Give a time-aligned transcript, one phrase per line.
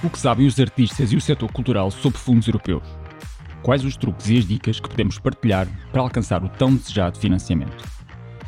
[0.00, 2.84] O que sabem os artistas e o setor cultural sobre fundos europeus?
[3.64, 7.84] Quais os truques e as dicas que podemos partilhar para alcançar o tão desejado financiamento?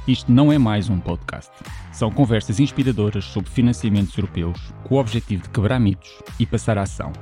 [0.07, 1.51] Isto não é mais um podcast.
[1.93, 6.09] São conversas inspiradoras sobre financiamentos europeus com o objetivo de quebrar mitos
[6.39, 7.13] e passar a ação.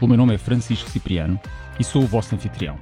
[0.00, 1.38] O meu nome é Francisco Cipriano
[1.78, 2.76] e sou o vosso anfitrião.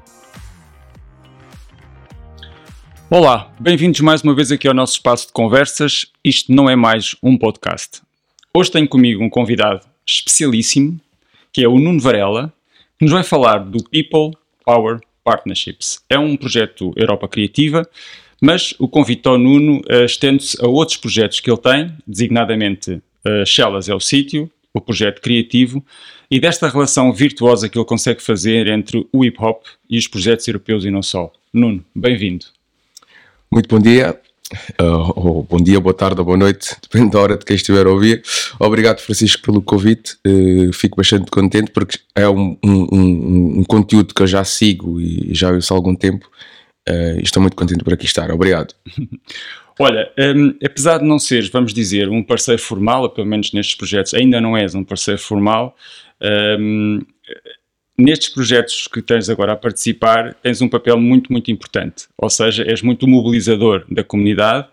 [3.11, 6.07] Olá, bem-vindos mais uma vez aqui ao nosso espaço de conversas.
[6.25, 8.01] Isto não é mais um podcast.
[8.55, 11.01] Hoje tenho comigo um convidado especialíssimo,
[11.53, 12.53] que é o Nuno Varela,
[12.99, 16.01] que nos vai falar do People Power Partnerships.
[16.09, 17.89] É um projeto Europa Criativa,
[18.41, 23.45] mas o convite ao Nuno uh, estende-se a outros projetos que ele tem, designadamente uh,
[23.45, 25.85] Shellas é o sítio, o projeto criativo,
[26.31, 30.47] e desta relação virtuosa que ele consegue fazer entre o hip hop e os projetos
[30.47, 31.33] europeus e não só.
[31.53, 32.47] Nuno, bem-vindo.
[33.51, 34.21] Muito bom dia.
[34.81, 37.91] Uh, bom dia, boa tarde ou boa noite, depende da hora de quem estiver a
[37.91, 38.23] ouvir.
[38.61, 40.17] Obrigado, Francisco, pelo convite.
[40.27, 45.01] Uh, fico bastante contente porque é um, um, um, um, conteúdo que eu já sigo
[45.01, 46.31] e já ouço há algum tempo.
[46.89, 48.31] Uh, estou muito contente por aqui estar.
[48.31, 48.73] Obrigado.
[49.79, 54.15] Olha, um, apesar de não seres, vamos dizer, um parceiro formal, pelo menos nestes projetos
[54.15, 55.77] ainda não és um parceiro formal,
[56.59, 57.01] um,
[57.97, 62.07] nestes projetos que tens agora a participar, tens um papel muito, muito importante.
[62.19, 64.69] Ou seja, és muito mobilizador da comunidade,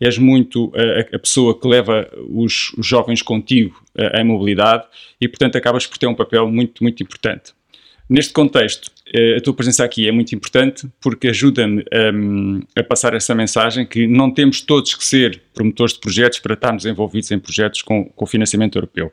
[0.00, 3.82] és muito a, a pessoa que leva os, os jovens contigo
[4.12, 4.84] à mobilidade
[5.20, 7.54] e, portanto, acabas por ter um papel muito, muito importante.
[8.08, 13.14] Neste contexto, eh, a tua presença aqui é muito importante porque ajuda-me um, a passar
[13.14, 17.38] essa mensagem que não temos todos que ser promotores de projetos para estarmos envolvidos em
[17.38, 19.12] projetos com, com financiamento europeu.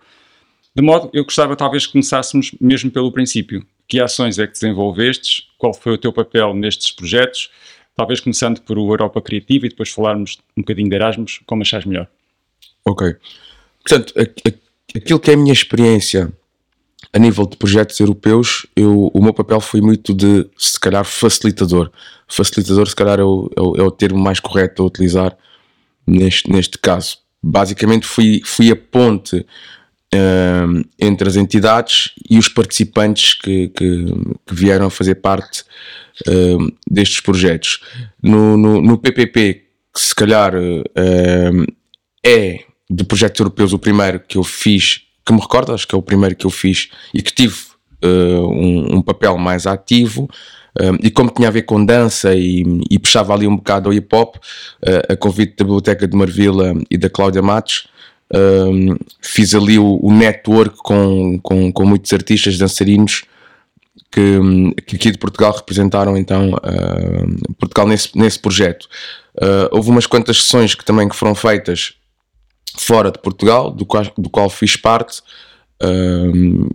[0.76, 3.66] De modo, eu gostava talvez que começássemos mesmo pelo princípio.
[3.88, 5.48] Que ações é que desenvolvestes?
[5.58, 7.52] Qual foi o teu papel nestes projetos?
[7.96, 11.86] Talvez começando por o Europa Criativa e depois falarmos um bocadinho de Erasmus, como achas
[11.86, 12.08] melhor.
[12.86, 13.16] Ok.
[13.84, 14.14] Portanto,
[14.96, 16.34] aquilo que é a minha experiência
[17.12, 21.92] a nível de projetos europeus, eu, o meu papel foi muito de, se calhar, facilitador.
[22.28, 25.38] Facilitador, se calhar, é o, é o, é termo mais correto a utilizar
[26.08, 27.20] neste, neste caso.
[27.42, 29.46] Basicamente, fui, fui a ponte
[30.14, 34.06] uh, entre as entidades e os participantes que, que,
[34.46, 35.64] que vieram a fazer parte
[36.28, 37.82] uh, destes projetos.
[38.22, 39.64] No, no, no, PPP,
[39.94, 41.74] que se calhar uh,
[42.26, 42.60] é
[42.90, 46.02] de projetos europeus o primeiro que eu fiz, que me recordo, acho que é o
[46.02, 47.56] primeiro que eu fiz e que tive
[48.04, 50.30] um, um, papel mais ativo.
[50.80, 53.94] Um, e como tinha a ver com dança e, e puxava ali um bocado ao
[53.94, 57.88] hip hop, uh, a convite da Biblioteca de Marvila e da Cláudia Matos,
[58.34, 63.26] um, fiz ali o, o network com, com, com, muitos artistas dançarinos
[64.12, 64.40] que,
[64.88, 68.88] que, aqui de Portugal representaram então uh, Portugal nesse, nesse projeto.
[69.36, 71.94] Uh, houve umas quantas sessões que também que foram feitas
[72.78, 75.22] fora de Portugal, do qual, do qual fiz parte.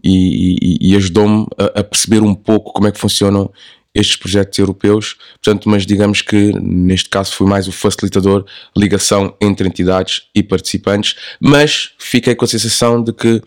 [0.04, 3.50] E, e, e ajudou-me a, a, perceber um pouco como é que funcionam
[3.94, 5.16] estes projetos europeus.
[5.42, 8.44] Portanto, mas digamos que neste caso foi mais o facilitador,
[8.76, 13.42] ligação entre entidades e participantes, mas fiquei com a sensação de que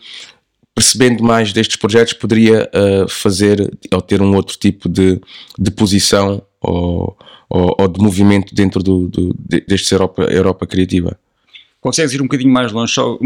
[0.74, 5.20] percebendo mais destes projetos poderia uh, fazer ou ter um outro tipo de,
[5.58, 7.16] de posição ou,
[7.48, 9.36] ou, ou, de movimento dentro do, do,
[9.66, 11.18] deste Europa, Europa Criativa.
[11.82, 13.18] Consegues ir um bocadinho mais longe, só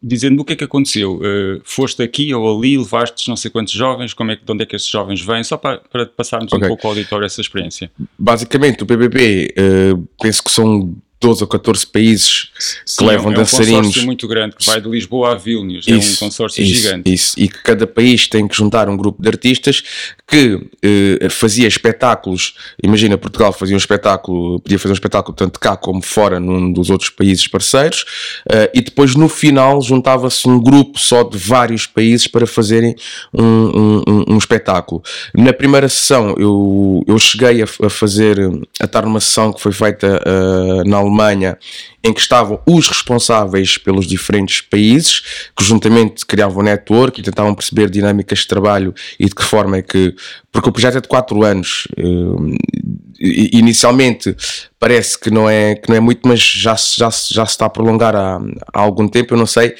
[0.00, 1.16] dizendo o que é que aconteceu?
[1.16, 4.66] Uh, foste aqui ou ali, levaste não sei quantos jovens, como é, de onde é
[4.66, 5.42] que esses jovens vêm?
[5.42, 6.64] Só para, para passarmos okay.
[6.64, 7.90] um pouco ao auditório essa experiência.
[8.16, 12.50] Basicamente, o PBB, uh, eh, penso que são 12 ou 14 países
[12.84, 13.74] Sim, que levam é dançarinos.
[13.74, 16.62] É um consórcio muito grande que vai de Lisboa a Vilnius, isso, é um consórcio
[16.62, 17.12] isso, gigante.
[17.12, 19.82] Isso, e que cada país tem que juntar um grupo de artistas
[20.26, 22.54] que eh, fazia espetáculos.
[22.82, 26.90] Imagina, Portugal fazia um espetáculo, podia fazer um espetáculo tanto cá como fora num dos
[26.90, 28.04] outros países parceiros,
[28.50, 32.94] eh, e depois no final juntava-se um grupo só de vários países para fazerem
[33.32, 35.02] um, um, um, um espetáculo.
[35.32, 38.38] Na primeira sessão eu, eu cheguei a, a, fazer,
[38.80, 41.15] a estar numa sessão que foi feita uh, na Alemanha,
[42.02, 47.90] em que estavam os responsáveis pelos diferentes países, que juntamente criavam network e tentavam perceber
[47.90, 50.14] dinâmicas de trabalho e de que forma é que.
[50.52, 51.88] Porque o projeto é de 4 anos.
[51.96, 52.56] Eh,
[53.52, 54.36] inicialmente
[54.78, 57.70] parece que não é, que não é muito, mas já, já, já se está a
[57.70, 58.40] prolongar há,
[58.72, 59.34] há algum tempo.
[59.34, 59.74] Eu não sei,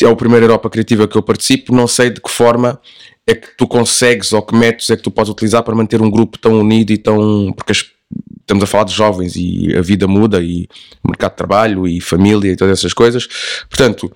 [0.00, 2.80] é o primeiro Europa Criativa que eu participo, não sei de que forma
[3.26, 6.10] é que tu consegues ou que métodos é que tu podes utilizar para manter um
[6.10, 7.52] grupo tão unido e tão.
[7.54, 7.84] Porque as
[8.50, 10.68] estamos a falar de jovens e a vida muda e
[11.06, 13.28] mercado de trabalho e família e todas essas coisas.
[13.68, 14.12] Portanto,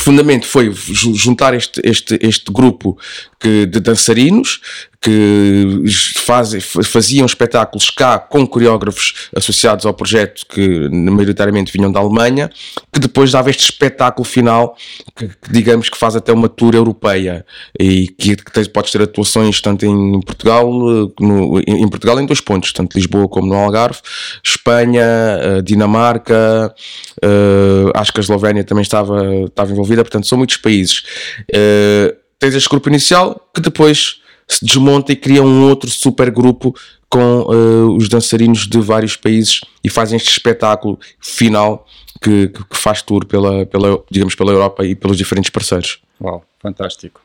[0.00, 2.98] fundamento foi juntar este, este, este grupo
[3.38, 4.60] que, de dançarinos
[5.02, 5.84] que
[6.18, 12.48] fazem, faziam espetáculos cá com coreógrafos associados ao projeto que maioritariamente vinham da Alemanha,
[12.92, 14.76] que depois dava este espetáculo final
[15.16, 17.44] que, que digamos que faz até uma tour europeia
[17.78, 22.72] e que, que podes ter atuações tanto em Portugal, no, em Portugal em dois pontos,
[22.72, 23.98] tanto Lisboa como no Algarve,
[24.44, 26.72] Espanha, eh, Dinamarca,
[27.24, 31.02] uh, acho que a Eslovénia também estava, estava envolvida, portanto são muitos países.
[31.50, 36.74] Uh, tens este grupo inicial que depois se desmonta e cria um outro super grupo
[37.08, 41.86] com uh, os dançarinos de vários países e fazem este espetáculo final
[42.22, 46.00] que, que, faz tour pela, pela, digamos, pela Europa e pelos diferentes parceiros.
[46.20, 47.20] Uau, fantástico.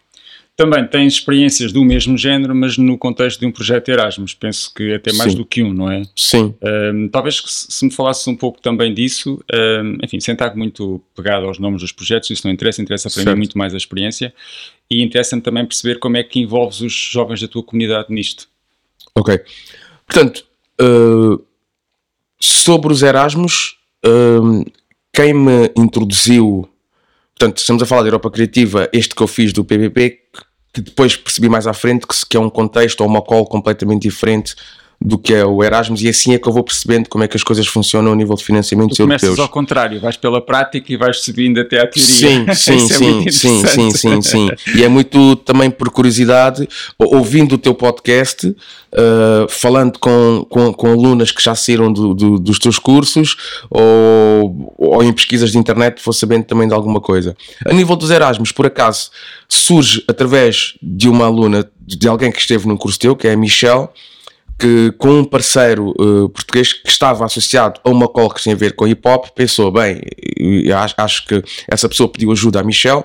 [0.57, 4.33] Também tens experiências do mesmo género, mas no contexto de um projeto Erasmus.
[4.33, 5.37] Penso que até mais Sim.
[5.37, 6.01] do que um, não é?
[6.15, 6.55] Sim.
[6.91, 11.45] Um, talvez se me falasses um pouco também disso, um, enfim, sem estar muito pegado
[11.45, 13.29] aos nomes dos projetos, isso não interessa, interessa para certo.
[13.29, 14.33] mim muito mais a experiência
[14.89, 18.47] e interessa-me também perceber como é que envolves os jovens da tua comunidade nisto.
[19.13, 19.39] Ok.
[20.07, 20.43] Portanto,
[20.81, 21.39] uh,
[22.39, 24.65] sobre os Erasmus, uh,
[25.13, 26.67] quem me introduziu,
[27.37, 30.19] portanto, estamos a falar da Europa Criativa, este que eu fiz do PPP,
[30.77, 34.03] que depois percebi mais à frente que, que é um contexto ou uma call completamente
[34.03, 34.55] diferente
[34.99, 37.37] do que é o Erasmus e assim é que eu vou percebendo como é que
[37.37, 39.47] as coisas funcionam a nível de financiamento tu começas europeus.
[39.47, 42.03] ao contrário, vais pela prática e vais subindo até à teoria.
[42.03, 44.49] Sim, sim, é sim, sim, sim, sim, sim.
[44.75, 46.67] E é muito também por curiosidade,
[46.97, 48.55] ouvindo o teu podcast, uh,
[49.47, 53.37] falando com, com, com, alunas que já saíram do, do, dos teus cursos
[53.69, 57.37] ou, ou em pesquisas de internet, vou sabendo também de alguma coisa.
[57.63, 59.11] A nível dos Erasmus, por acaso,
[59.47, 63.37] surge através de uma aluna, de alguém que esteve num curso teu, que é a
[63.37, 63.89] Michelle,
[64.59, 68.55] que com um parceiro uh, português que estava associado a uma call que tem a
[68.55, 70.01] ver com hip hop, pensou, bem,
[70.75, 73.03] acho, acho que essa pessoa pediu ajuda à Michelle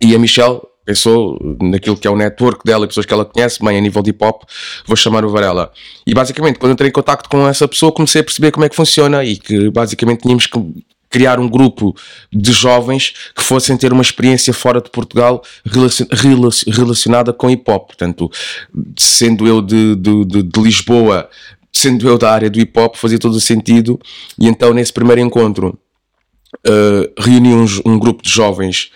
[0.00, 3.64] e a Michelle pensou naquilo que é o network dela e pessoas que ela conhece,
[3.64, 4.42] bem, a nível de hip hop,
[4.86, 5.72] vou chamar o Varela.
[6.06, 8.76] E basicamente, quando entrei em contato com essa pessoa, comecei a perceber como é que
[8.76, 10.58] funciona e que basicamente tínhamos que
[11.14, 11.94] criar um grupo
[12.32, 15.44] de jovens que fossem ter uma experiência fora de Portugal
[16.66, 17.86] relacionada com hip hop.
[17.86, 18.28] Portanto,
[18.98, 21.30] sendo eu de, de, de, de Lisboa,
[21.72, 23.96] sendo eu da área do hip hop, fazia todo o sentido.
[24.36, 25.78] E então, nesse primeiro encontro,
[26.66, 28.90] uh, reuni um, um grupo de jovens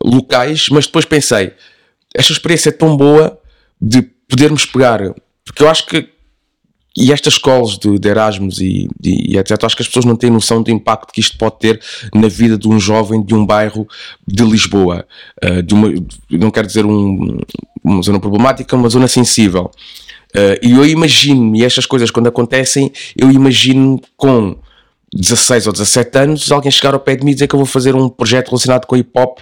[0.00, 1.54] locais, mas depois pensei,
[2.14, 3.36] esta experiência é tão boa
[3.82, 5.00] de podermos pegar,
[5.44, 6.08] porque eu acho que
[6.96, 9.64] e estas escolas de, de Erasmus e, e, etc.
[9.64, 11.80] Acho que as pessoas não têm noção do impacto que isto pode ter
[12.14, 13.86] na vida de um jovem de um bairro
[14.26, 15.06] de Lisboa.
[15.44, 15.92] Uh, de uma,
[16.30, 17.38] não quero dizer um,
[17.82, 19.70] uma zona problemática, uma zona sensível.
[20.34, 24.56] Uh, e eu imagino, e estas coisas quando acontecem, eu imagino com
[25.12, 27.66] 16 ou 17 anos alguém chegar ao pé de mim e dizer que eu vou
[27.66, 29.38] fazer um projeto relacionado com hip hop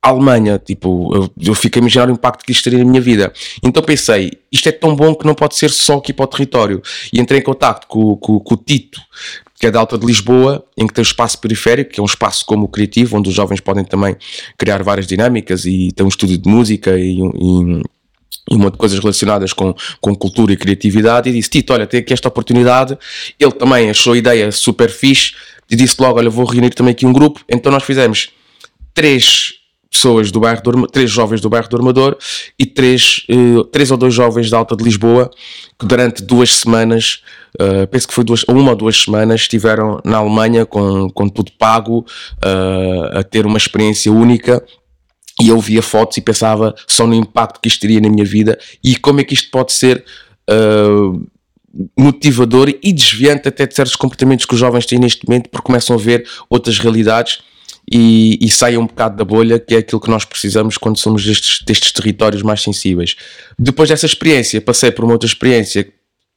[0.00, 3.32] Alemanha, tipo, eu, eu fico a imaginar o impacto que isto teria na minha vida.
[3.62, 6.80] Então pensei, isto é tão bom que não pode ser só aqui para o território.
[7.12, 9.00] E entrei em contato com, com, com o Tito,
[9.58, 12.06] que é da Alta de Lisboa, em que tem o espaço periférico, que é um
[12.06, 14.16] espaço como criativo, onde os jovens podem também
[14.56, 17.82] criar várias dinâmicas e tem um estúdio de música e, e
[18.50, 22.14] e de coisas relacionadas com, com cultura e criatividade e disse, Tito, olha, tem aqui
[22.14, 22.96] esta oportunidade,
[23.38, 25.34] ele também achou a ideia super fixe
[25.70, 28.30] e disse logo, olha, vou reunir também aqui um grupo, então nós fizemos
[28.94, 29.57] três
[29.90, 32.16] pessoas do bairro do, três jovens do bairro do Armador
[32.58, 35.30] e três, uh, três ou dois jovens da Alta de Lisboa
[35.78, 37.22] que durante duas semanas,
[37.60, 41.52] uh, penso que foi duas, uma ou duas semanas, estiveram na Alemanha com, com tudo
[41.58, 42.04] pago,
[42.44, 44.62] uh, a ter uma experiência única.
[45.40, 48.58] E eu via fotos e pensava só no impacto que isto teria na minha vida
[48.82, 50.04] e como é que isto pode ser
[51.96, 55.94] motivador e desviante até de certos comportamentos que os jovens têm neste momento porque começam
[55.94, 57.38] a ver outras realidades
[57.90, 61.24] e, e saia um bocado da bolha, que é aquilo que nós precisamos quando somos
[61.24, 63.16] destes, destes territórios mais sensíveis.
[63.58, 65.88] Depois dessa experiência, passei por uma outra experiência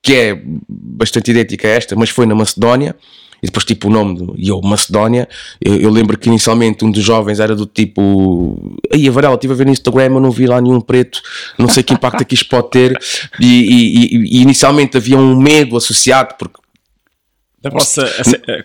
[0.02, 2.96] que é bastante idêntica a esta, mas foi na Macedónia.
[3.44, 5.28] E depois, tipo, o nome, e eu, Macedónia.
[5.60, 9.54] Eu, eu, lembro que inicialmente um dos jovens era do tipo: Aí, a Varela, estive
[9.54, 11.20] a ver no Instagram, eu não vi lá nenhum preto,
[11.58, 12.96] não sei que impacto é que isto pode ter.
[13.40, 16.62] E, e, e, inicialmente havia um medo associado, porque.
[17.64, 18.08] Da vossa,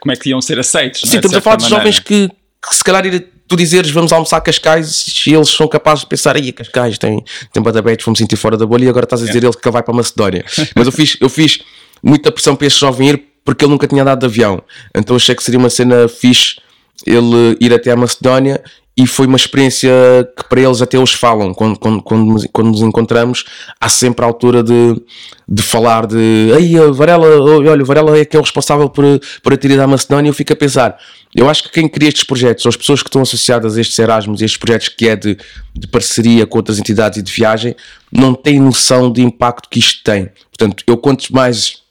[0.00, 1.00] como é que iam ser aceitos?
[1.02, 1.20] Sim, é?
[1.20, 2.30] estamos a falar de jovens que
[2.70, 6.36] se calhar ir, tu dizeres vamos almoçar a Cascais e eles são capazes de pensar
[6.36, 7.22] aí Cascais tem,
[7.52, 9.46] tem badabetes, vamos sentir fora da bolha e agora estás a dizer é.
[9.46, 10.44] ele que ele vai para a Macedónia.
[10.74, 11.58] Mas eu fiz, eu fiz
[12.02, 14.62] muita pressão para este jovem ir porque ele nunca tinha andado de avião.
[14.94, 16.56] Então achei que seria uma cena fixe
[17.04, 18.62] ele ir até a Macedónia
[18.98, 19.90] e foi uma experiência
[20.34, 21.52] que para eles até eles falam.
[21.52, 23.44] Quando, quando, quando, quando nos encontramos
[23.78, 25.02] há sempre a altura de,
[25.46, 29.04] de falar de aí a Varela, olha, o Varela é que é o responsável por,
[29.42, 30.30] por a tira da Macedónia.
[30.30, 30.98] Eu fico a pensar,
[31.34, 33.98] eu acho que quem cria estes projetos, ou as pessoas que estão associadas a estes
[33.98, 35.36] Erasmus estes projetos que é de,
[35.74, 37.76] de parceria com outras entidades e de viagem,
[38.10, 40.30] não têm noção do impacto que isto tem.
[40.50, 41.82] Portanto, eu quanto mais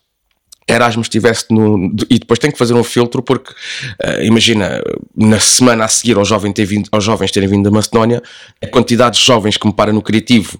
[0.67, 1.93] Erasmus estivesse no.
[2.09, 4.81] E depois tem que fazer um filtro, porque uh, imagina,
[5.15, 8.21] na semana a seguir aos jovens, ter vindo, aos jovens terem vindo da Macedónia,
[8.61, 10.59] a quantidade de jovens que me para no criativo,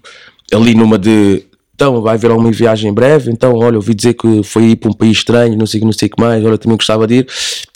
[0.54, 1.44] ali numa de.
[1.74, 3.30] Então, vai haver alguma viagem em breve.
[3.30, 6.08] Então, olha, ouvi dizer que foi ir para um país estranho, não sei, não sei
[6.08, 6.46] o que mais.
[6.46, 7.28] Olha, também gostava de ir.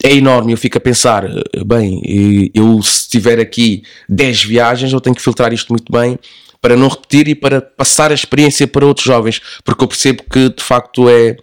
[0.02, 0.54] É enorme.
[0.54, 5.22] Eu fico a pensar, eh, bem, eu se tiver aqui 10 viagens, eu tenho que
[5.22, 6.18] filtrar isto muito bem
[6.62, 10.50] para não repetir e para passar a experiência para outros jovens, porque eu percebo que
[10.50, 11.36] de facto é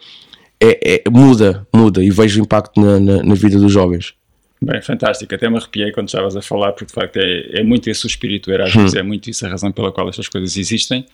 [0.60, 4.14] é, é, muda, muda e vejo impacto na, na, na, vida dos jovens.
[4.60, 5.34] Bem, fantástico.
[5.34, 8.08] Até me arrepiei quando estavas a falar, porque de facto é, é muito esse o
[8.08, 8.98] espírito Erasmus, hum.
[8.98, 11.04] é muito isso a razão pela qual estas coisas existem.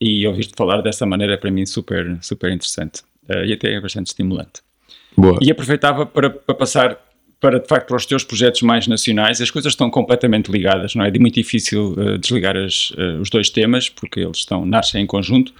[0.00, 3.80] E ouvir-te falar dessa maneira é para mim super, super interessante uh, e até é
[3.80, 4.60] bastante estimulante.
[5.16, 5.38] Boa.
[5.40, 6.98] E aproveitava para, para passar
[7.40, 11.04] para de facto para os teus projetos mais nacionais, as coisas estão completamente ligadas, não
[11.04, 11.08] é?
[11.08, 15.06] É muito difícil uh, desligar as, uh, os dois temas porque eles estão nascem em
[15.06, 15.52] conjunto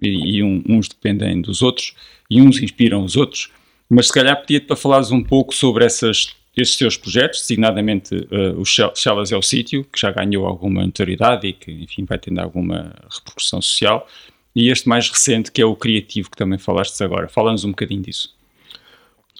[0.00, 1.94] e, e um, uns dependem dos outros
[2.30, 3.50] e uns inspiram os outros.
[3.88, 8.58] Mas se calhar pedia-te para falares um pouco sobre essas, esses teus projetos, designadamente uh,
[8.58, 12.40] o Shellas é o Sítio, que já ganhou alguma notoriedade e que, enfim, vai tendo
[12.40, 14.06] alguma repercussão social,
[14.54, 17.28] e este mais recente, que é o Criativo, que também falaste agora.
[17.28, 18.34] Fala-nos um bocadinho disso.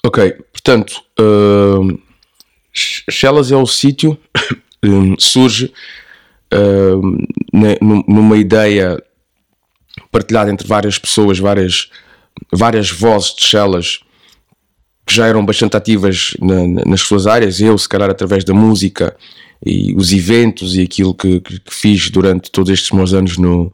[0.05, 2.01] Ok, portanto, uh,
[2.73, 4.19] Shellas é o Sítio,
[5.19, 5.73] surge
[6.53, 7.19] uh,
[8.09, 9.03] numa ideia
[10.11, 11.91] partilhada entre várias pessoas, várias,
[12.53, 14.01] várias vozes de Shellas
[15.07, 17.61] que já eram bastante ativas na, nas suas áreas.
[17.61, 19.17] Eu, se calhar, através da música
[19.65, 23.73] e os eventos e aquilo que, que, que fiz durante todos estes meus anos no,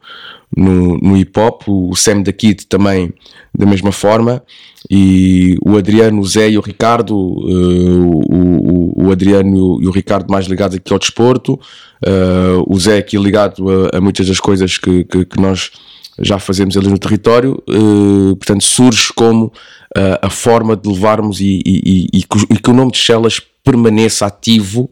[0.55, 3.13] no, no hip hop, o Sam da Kid também
[3.57, 4.43] da mesma forma,
[4.89, 10.29] e o Adriano, o Zé e o Ricardo, uh, o, o, Adriano e o Ricardo
[10.29, 14.77] mais ligados aqui ao desporto, uh, o Zé aqui ligado a, a muitas das coisas
[14.77, 15.71] que, que, que nós
[16.21, 21.61] já fazemos ali no território, uh, portanto surge como uh, a forma de levarmos e,
[21.65, 24.91] e, e, e, que o nome de Chelas permaneça ativo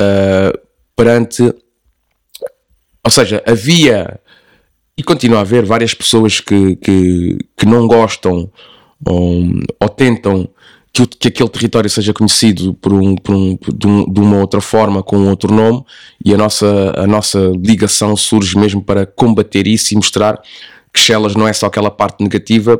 [0.00, 0.58] uh,
[0.96, 1.42] perante,
[3.04, 4.20] ou seja, havia
[4.96, 8.50] e continua a haver várias pessoas que, que, que não gostam
[9.04, 9.44] ou,
[9.80, 10.48] ou tentam
[10.92, 14.60] que, que aquele território seja conhecido por um, por um, de, um, de, uma outra
[14.60, 15.82] forma, com outro nome,
[16.24, 20.40] e a nossa, a nossa ligação surge mesmo para combater isso e mostrar
[20.92, 22.78] que Chelas não é só aquela parte negativa,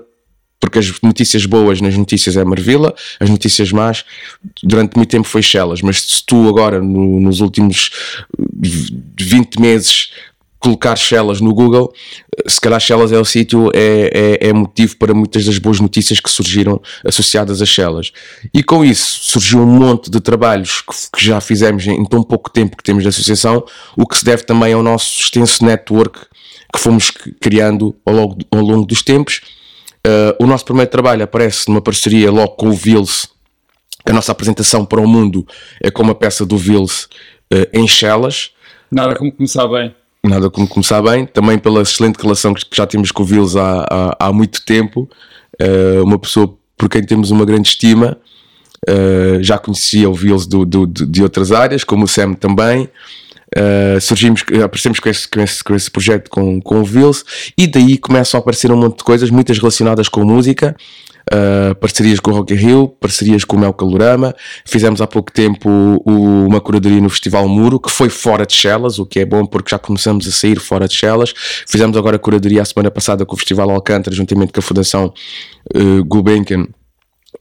[0.61, 4.05] porque as notícias boas nas notícias é Marvila, as notícias más
[4.63, 7.91] durante muito tempo foi Chelas, mas se tu agora no, nos últimos
[9.19, 10.11] 20 meses
[10.63, 11.93] colocar Shellas no Google,
[12.47, 16.21] se calhar Shellas é o sítio, é, é, é, motivo para muitas das boas notícias
[16.21, 18.13] que surgiram associadas a Shellas.
[18.55, 22.49] E com isso surgiu um monte de trabalhos que, que, já fizemos em tão pouco
[22.49, 23.65] tempo que temos de associação,
[23.97, 26.21] o que se deve também ao nosso extenso network
[26.73, 29.41] que fomos criando ao longo, ao longo dos tempos.
[30.07, 33.29] Uh, o nosso primeiro trabalho aparece numa parceria logo com o Vils,
[34.05, 35.47] a nossa apresentação para o mundo
[35.81, 37.05] é com uma peça do Vils
[37.53, 38.51] uh, em Shellas.
[38.91, 39.95] Nada como começar bem.
[40.25, 43.85] Nada como começar bem, também pela excelente relação que já temos com o Vils há,
[43.91, 45.11] há, há muito tempo,
[45.61, 48.17] uh, uma pessoa por quem temos uma grande estima,
[48.89, 52.89] uh, já conhecia o Vils do, do, de outras áreas, como o Sam também,
[53.57, 57.25] uh, surgimos, aparecemos com esse, com esse, com esse projeto com, com o Vils,
[57.59, 60.77] e daí começam a aparecer um monte de coisas, muitas relacionadas com música,
[61.31, 64.35] Uh, parcerias com o Rock in Rio, parcerias com o Mel Calorama.
[64.65, 65.69] Fizemos há pouco tempo
[66.05, 69.47] o, uma curadoria no Festival Muro, que foi fora de Chelas, o que é bom
[69.47, 71.33] porque já começamos a sair fora de Chelas.
[71.67, 75.13] Fizemos agora a curadoria a semana passada com o Festival Alcântara, juntamente com a Fundação
[75.75, 76.05] uh,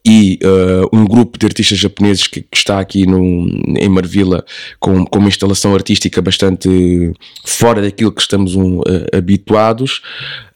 [0.06, 3.48] e uh, um grupo de artistas japoneses que, que, está aqui no,
[3.78, 4.44] em Marvila
[4.80, 7.14] com, com uma instalação artística bastante
[7.46, 8.84] fora daquilo que estamos um, uh,
[9.14, 10.02] habituados.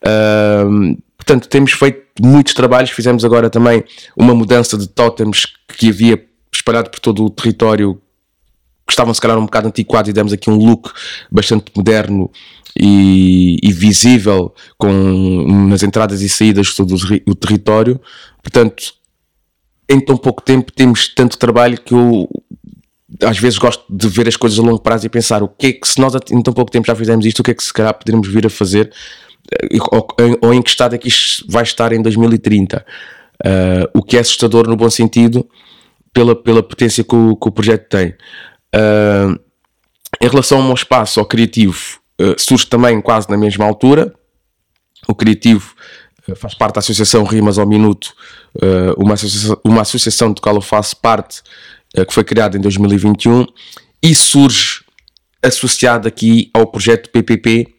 [0.04, 2.92] Uh, portanto, temos feito muitos trabalhos.
[2.92, 3.84] Fizemos agora também
[4.16, 8.00] uma mudança de totems que havia espalhado por todo o território
[8.88, 10.92] que estavam se calhar um bocado antiquados e demos aqui um look
[11.32, 12.30] bastante moderno
[12.80, 18.00] e, e, visível com, nas entradas e saídas de todo o, o território.
[18.44, 18.94] Portanto,
[19.90, 22.30] em tão pouco tempo temos tanto trabalho que eu
[23.24, 25.74] às vezes gosto de ver as coisas a longo prazo e pensar o que é
[25.74, 27.74] que se nós em tão pouco tempo já fizemos isto, o que é que se
[27.74, 28.92] calhar poderíamos vir a fazer
[30.42, 32.78] ou, em que estado é que isto vai estar em 2030.
[32.78, 32.84] Uh,
[33.44, 35.48] ah, o que é assustador no bom sentido
[36.14, 38.16] pela, pela potência que o, que o projeto tem.
[38.74, 39.40] Uh,
[40.22, 44.14] em relação ao meu espaço, ao criativo, uh, surge também quase na mesma altura.
[45.08, 45.76] O criativo
[46.38, 48.12] faz parte da Associação Rimas ao Minuto,
[48.98, 49.14] uma,
[49.64, 51.44] uma associação de qual eu faço parte,
[51.94, 53.46] que foi criada em 2021
[54.02, 54.84] e surge
[55.44, 57.75] associado aqui ao projeto PPP,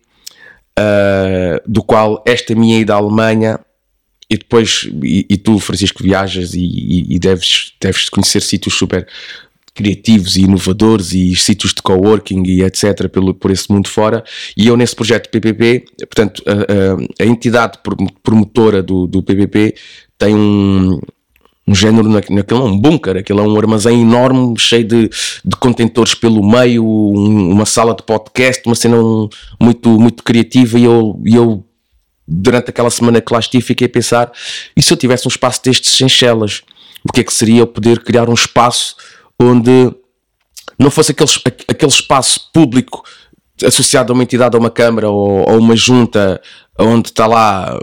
[1.67, 3.59] do qual esta minha ida à Alemanha
[4.29, 9.07] e depois, e, e, tu, Francisco, viajas e, e, e, deves, deves conhecer sítios super
[9.73, 13.09] criativos e inovadores e sítios de coworking e etc.
[13.09, 14.25] Pelo, por esse mundo fora.
[14.57, 17.79] E eu, nesse projeto PPP, portanto, a, a, a entidade
[18.23, 19.75] promotora do, do PPP
[20.19, 20.99] tem um,
[21.67, 25.11] um género naquele, um bunker, aquele é um armazém enorme, cheio de,
[25.45, 29.29] de contentores pelo meio, um, uma sala de podcast, uma cena um,
[29.61, 31.65] muito, muito criativa e eu, eu
[32.27, 34.33] durante aquela semana que lá estive fiquei a pensar,
[34.77, 36.63] e se eu tivesse um espaço destes sem chelas?
[37.09, 38.97] O que é que seria eu poder criar um espaço
[39.41, 39.93] onde
[40.79, 41.31] não fosse aquele,
[41.69, 43.05] aquele espaço público
[43.65, 46.41] associado a uma entidade, a uma câmara ou a uma junta,
[46.79, 47.79] onde está lá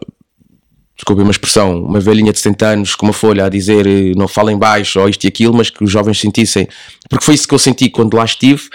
[1.04, 4.28] desculpe uma expressão, uma velhinha de 70 anos com uma folha a dizer eh, não
[4.28, 6.66] falem baixo ou isto e aquilo, mas que os jovens sentissem,
[7.10, 8.70] porque foi isso que eu senti quando lá estive,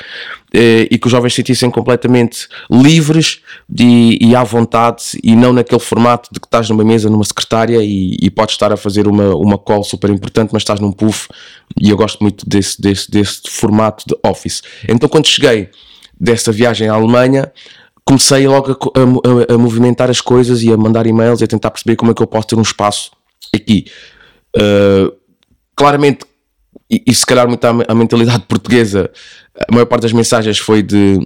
[0.52, 5.80] eh, e que os jovens sentissem completamente livres de, e à vontade e não naquele
[5.80, 9.34] formato de que estás numa mesa, numa secretária e, e podes estar a fazer uma,
[9.34, 11.28] uma call super importante, mas estás num puff
[11.80, 14.62] e eu gosto muito desse, desse, desse formato de office.
[14.86, 15.70] Então quando cheguei
[16.20, 17.50] dessa viagem à Alemanha,
[18.08, 21.70] comecei logo a, a, a, movimentar as coisas e a mandar e-mails e a tentar
[21.70, 23.10] perceber como é que eu posso ter um espaço
[23.54, 23.84] aqui.
[24.56, 25.14] Uh,
[25.76, 26.24] claramente,
[26.90, 29.10] e, e, se calhar muito a, a, mentalidade portuguesa,
[29.68, 31.18] a maior parte das mensagens foi de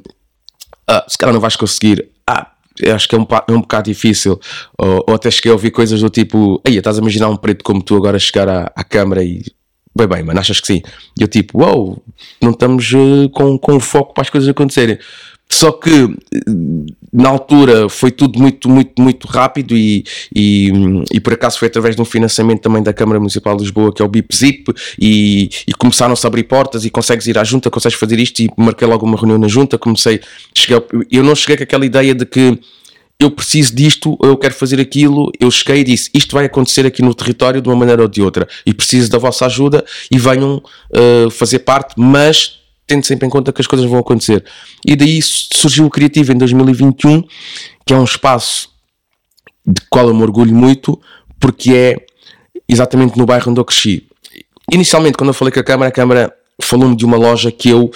[0.89, 2.51] ah, se calhar não vais conseguir, ah,
[2.93, 4.41] acho que é um, é um bocado difícil,
[4.77, 7.63] ou, ou, até cheguei a ouvir coisas do tipo, aí estás a imaginar um preto
[7.63, 9.41] como tu agora chegar à, à câmara e
[9.95, 10.83] bem bem, mano, achas que sim?
[11.17, 12.03] E eu tipo, uau, wow,
[12.43, 14.99] não estamos uh, com, com foco para as coisas acontecerem.
[15.53, 16.09] Só que
[17.13, 20.03] na altura foi tudo muito, muito, muito rápido e,
[20.35, 20.73] e,
[21.13, 24.01] e, por acaso foi através de um financiamento também da Câmara Municipal de Lisboa, que
[24.01, 27.99] é o BIP-ZIP, e, e começaram-se a abrir portas e consegues ir à junta, consegues
[27.99, 30.21] fazer isto e marquei logo uma reunião na junta, comecei,
[30.55, 32.59] cheguei, eu não cheguei com aquela ideia de que
[33.21, 37.03] eu preciso disto, eu quero fazer aquilo, eu cheguei e disse isto vai acontecer aqui
[37.03, 40.63] no território de uma maneira ou de outra e preciso da vossa ajuda e venham
[40.91, 44.45] uh, fazer parte, mas tendo sempre em conta que as coisas vão acontecer.
[44.85, 47.23] E daí surgiu o Criativo em 2021,
[47.87, 48.71] que é um espaço
[49.67, 51.01] de qual eu me orgulho muito,
[51.39, 52.07] porque é
[52.69, 54.07] exatamente no bairro onde eu cresci.
[54.71, 57.91] Inicialmente, quando eu falei com a Câmara, a Câmara falou-me de uma loja que eu,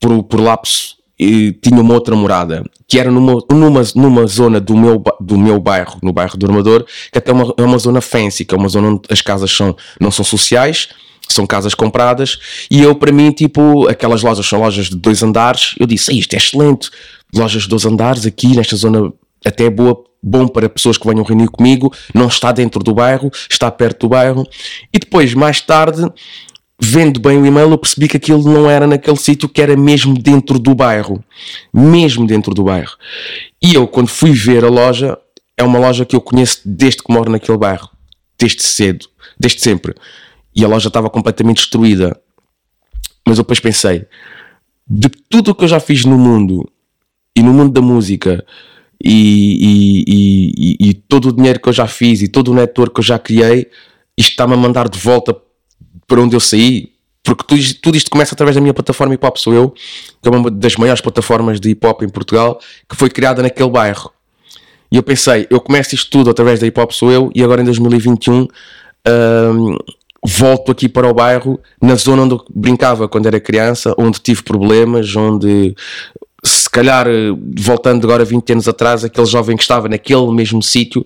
[0.00, 5.02] por, por lapso, tinha uma outra morada, que era numa, numa, numa zona do meu,
[5.20, 8.44] do meu bairro, no bairro do Armador, que até é uma, é uma zona fancy,
[8.44, 10.88] que é uma zona onde as casas são, não são sociais,
[11.28, 12.38] são casas compradas,
[12.70, 15.74] e eu, para mim, tipo, aquelas lojas são lojas de dois andares.
[15.78, 16.90] Eu disse, isto é excelente,
[17.34, 19.12] lojas de dois andares aqui nesta zona
[19.44, 23.30] até é boa, bom para pessoas que venham reunir comigo, não está dentro do bairro,
[23.50, 24.46] está perto do bairro.
[24.92, 26.02] E depois, mais tarde,
[26.80, 30.14] vendo bem o e-mail, eu percebi que aquilo não era naquele sítio, que era mesmo
[30.14, 31.22] dentro do bairro.
[31.72, 32.96] Mesmo dentro do bairro.
[33.62, 35.16] E eu, quando fui ver a loja,
[35.56, 37.88] é uma loja que eu conheço desde que moro naquele bairro.
[38.38, 39.06] Desde cedo,
[39.38, 39.94] desde sempre
[40.56, 42.18] e a loja estava completamente destruída.
[43.26, 44.06] Mas eu depois pensei,
[44.88, 46.66] de tudo o que eu já fiz no mundo
[47.36, 48.44] e no mundo da música
[49.02, 52.94] e, e, e, e todo o dinheiro que eu já fiz e todo o network
[52.94, 53.70] que eu já criei,
[54.16, 55.36] isto está-me a mandar de volta
[56.06, 56.94] para onde eu saí.
[57.22, 59.70] Porque tudo, tudo isto começa através da minha plataforma Hip Hop Sou Eu,
[60.22, 63.68] que é uma das maiores plataformas de hip hop em Portugal, que foi criada naquele
[63.68, 64.12] bairro.
[64.90, 67.60] E eu pensei, eu começo isto tudo através da Hip Hop Sou Eu, e agora
[67.60, 68.46] em 2021
[69.08, 69.76] um,
[70.26, 75.14] volto aqui para o bairro, na zona onde brincava quando era criança, onde tive problemas,
[75.14, 75.74] onde
[76.44, 77.06] se calhar,
[77.56, 81.04] voltando agora 20 anos atrás, aquele jovem que estava naquele mesmo sítio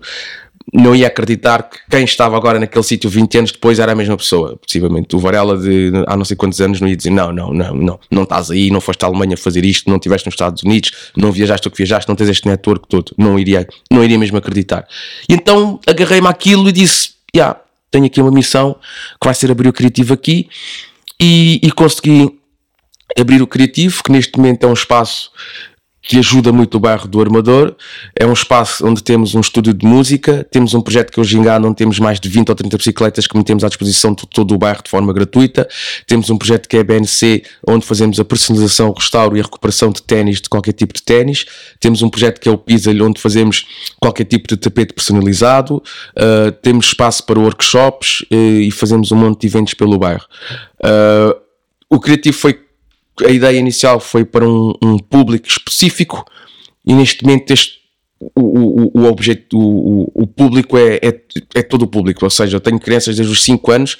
[0.73, 4.15] não ia acreditar que quem estava agora naquele sítio 20 anos depois era a mesma
[4.15, 5.15] pessoa, possivelmente.
[5.15, 7.99] O Varela de há não sei quantos anos não ia dizer não, não, não, não,
[8.09, 11.31] não estás aí, não foste à Alemanha fazer isto, não estiveste nos Estados Unidos, não
[11.31, 14.87] viajaste o que viajaste, não tens este network todo, não iria, não iria mesmo acreditar.
[15.27, 17.59] E então agarrei-me àquilo e disse, já, yeah,
[17.91, 18.73] tenho aqui uma missão
[19.19, 20.49] que vai ser abrir o criativo aqui
[21.19, 22.39] e, e consegui
[23.19, 25.31] abrir o criativo, que neste momento é um espaço
[26.01, 27.75] que ajuda muito o bairro do Armador.
[28.15, 31.67] É um espaço onde temos um estúdio de música, temos um projeto que hoje engano,
[31.67, 34.57] onde temos mais de 20 ou 30 bicicletas que metemos à disposição de todo o
[34.57, 35.67] bairro de forma gratuita.
[36.07, 39.43] Temos um projeto que é a BNC, onde fazemos a personalização, o restauro e a
[39.43, 41.45] recuperação de ténis, de qualquer tipo de ténis.
[41.79, 43.67] Temos um projeto que é o Pisa, onde fazemos
[43.99, 45.83] qualquer tipo de tapete personalizado.
[46.17, 50.25] Uh, temos espaço para workshops uh, e fazemos um monte de eventos pelo bairro.
[50.79, 51.39] Uh,
[51.89, 52.59] o criativo foi
[53.25, 56.25] a ideia inicial foi para um, um público específico
[56.85, 57.81] e neste momento este,
[58.19, 61.21] o, o, o, objeto, o, o público é, é,
[61.55, 63.97] é, todo o público, ou seja, eu tenho crianças desde os 5 anos,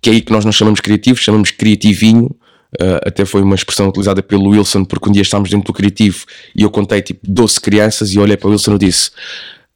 [0.00, 2.26] que é aí que nós não chamamos criativos, chamamos criativinho,
[2.80, 6.24] uh, até foi uma expressão utilizada pelo Wilson, porque um dia estávamos dentro do criativo
[6.54, 9.10] e eu contei tipo 12 crianças e olhei para o Wilson e disse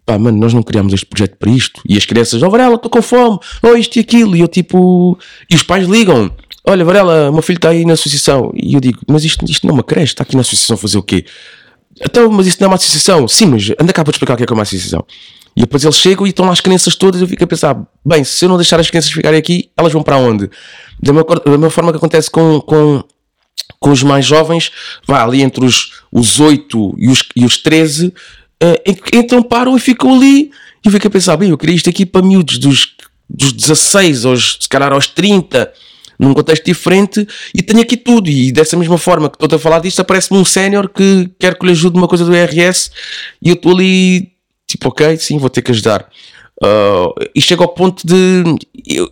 [0.04, 1.80] pá, mano, nós não criámos este projeto para isto.
[1.88, 4.36] E as crianças, oh Varela, estou com fome, oh isto e aquilo.
[4.36, 5.18] E eu tipo,
[5.48, 6.34] e os pais ligam,
[6.66, 8.52] olha Varela, o meu filho está aí na associação.
[8.54, 10.78] E eu digo, mas isto, isto não é uma creche, está aqui na associação a
[10.78, 11.24] fazer o quê?
[12.00, 13.28] Então, mas isso não é uma associação?
[13.28, 15.04] Sim, mas anda cá para explicar o que é, que é uma associação.
[15.54, 17.76] E depois eles chegam e estão lá as crianças todas e eu fico a pensar,
[18.04, 20.50] bem, se eu não deixar as crianças ficarem aqui, elas vão para onde?
[21.00, 23.04] Da mesma, da mesma forma que acontece com, com,
[23.78, 24.72] com os mais jovens,
[25.06, 28.14] vai ali entre os, os 8 e os, e os 13, uh,
[29.12, 30.50] entram, param e ficam ali.
[30.82, 32.94] E eu fico a pensar, bem, eu queria isto aqui para miúdos dos,
[33.28, 35.70] dos 16 aos, se calhar aos 30,
[36.22, 38.30] num contexto diferente e tenho aqui tudo.
[38.30, 41.66] E dessa mesma forma que estou a falar disto, aparece-me um sénior que quer que
[41.66, 42.90] lhe ajude uma coisa do IRS
[43.42, 44.32] e eu estou ali,
[44.66, 46.08] tipo, ok, sim, vou ter que ajudar.
[46.62, 48.44] Uh, e chega ao ponto de,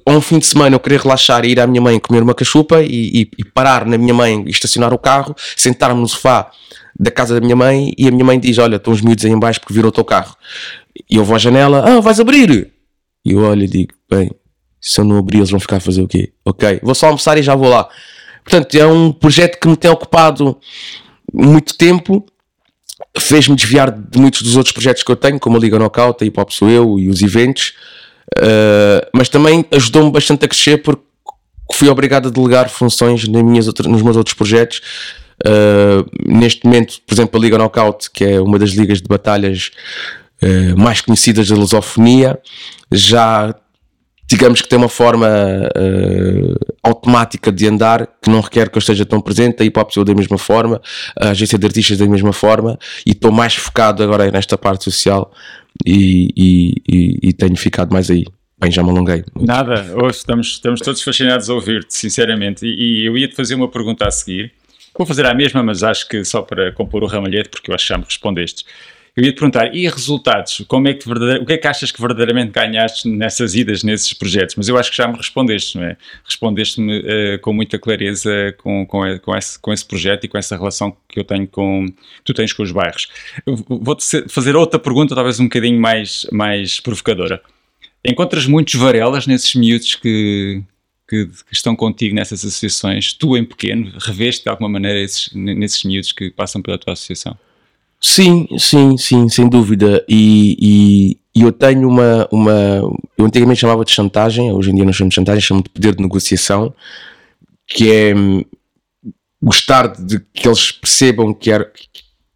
[0.07, 2.35] a um fim de semana, eu querer relaxar e ir à minha mãe comer uma
[2.35, 6.49] cachupa e, e, e parar na minha mãe e estacionar o carro, sentar-me no sofá
[6.96, 9.33] da casa da minha mãe e a minha mãe diz: Olha, estão os miúdos aí
[9.33, 10.37] embaixo porque viram o teu carro.
[11.11, 12.70] E eu vou à janela: Ah, vais abrir?
[13.25, 14.31] E eu olho e digo: Bem,
[14.81, 16.33] se eu não abrir, eles vão ficar a fazer o quê?
[16.45, 17.88] Ok, vou só almoçar e já vou lá.
[18.43, 20.57] Portanto, é um projeto que me tem ocupado
[21.33, 22.25] muito tempo,
[23.19, 26.27] fez-me desviar de muitos dos outros projetos que eu tenho, como a Liga Knockout, a
[26.27, 27.75] Hip Hop Sou Eu e os eventos,
[28.38, 31.03] uh, mas também ajudou-me bastante a crescer porque
[31.75, 34.81] fui obrigado a delegar funções nas minhas nos meus outros projetos.
[35.47, 39.71] Uh, neste momento, por exemplo, a Liga Knockout, que é uma das ligas de batalhas
[40.43, 42.38] uh, mais conhecidas da lusofonia,
[42.90, 43.55] já
[44.31, 49.05] digamos que tem uma forma uh, automática de andar que não requer que eu esteja
[49.05, 50.81] tão presente, a hip hop da mesma forma,
[51.19, 55.33] a agência de artistas da mesma forma, e estou mais focado agora nesta parte social
[55.85, 58.25] e, e, e, e tenho ficado mais aí.
[58.61, 59.25] Bem, já me alonguei.
[59.35, 63.69] Nada, hoje estamos, estamos todos fascinados a ouvir-te, sinceramente, e, e eu ia-te fazer uma
[63.69, 64.53] pergunta a seguir.
[64.97, 67.87] Vou fazer a mesma, mas acho que só para compor o ramalhete, porque eu acho
[67.87, 68.64] que já me respondeste.
[69.16, 70.62] Eu ia te perguntar, e resultados?
[70.68, 74.55] Como é que o que é que achas que verdadeiramente ganhaste nessas idas, nesses projetos?
[74.55, 75.96] Mas eu acho que já me respondeste, não é?
[76.25, 80.57] Respondeste-me uh, com muita clareza com, com, com, esse, com esse projeto e com essa
[80.57, 81.87] relação que eu tenho com,
[82.25, 83.09] tu tens com os bairros.
[83.68, 87.42] Vou-te fazer outra pergunta, talvez um bocadinho mais, mais provocadora.
[88.05, 90.62] Encontras muitos varelas nesses miúdos que,
[91.09, 95.85] que, que, estão contigo nessas associações, tu em pequeno, reveste de alguma maneira esses, nesses
[95.85, 97.37] miúdos que passam pela tua associação?
[98.03, 100.05] Sim, sim, sim, sem dúvida.
[100.09, 102.53] E, e, eu tenho uma, uma.
[103.17, 105.95] Eu antigamente chamava de chantagem, hoje em dia não chamo de chantagem, chamo de poder
[105.95, 106.75] de negociação,
[107.67, 108.43] que é hum,
[109.43, 111.71] gostar de que eles percebam que, er,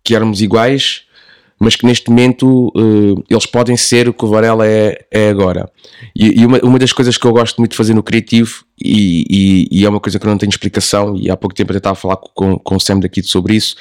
[0.03, 1.05] que éramos iguais,
[1.59, 5.70] mas que neste momento uh, eles podem ser o que o Varela é, é agora.
[6.14, 9.24] E, e uma, uma, das coisas que eu gosto muito de fazer no criativo, e,
[9.31, 11.79] e, e, é uma coisa que eu não tenho explicação, e há pouco tempo eu
[11.79, 13.77] estava a falar com, com o Sam daqui sobre isso,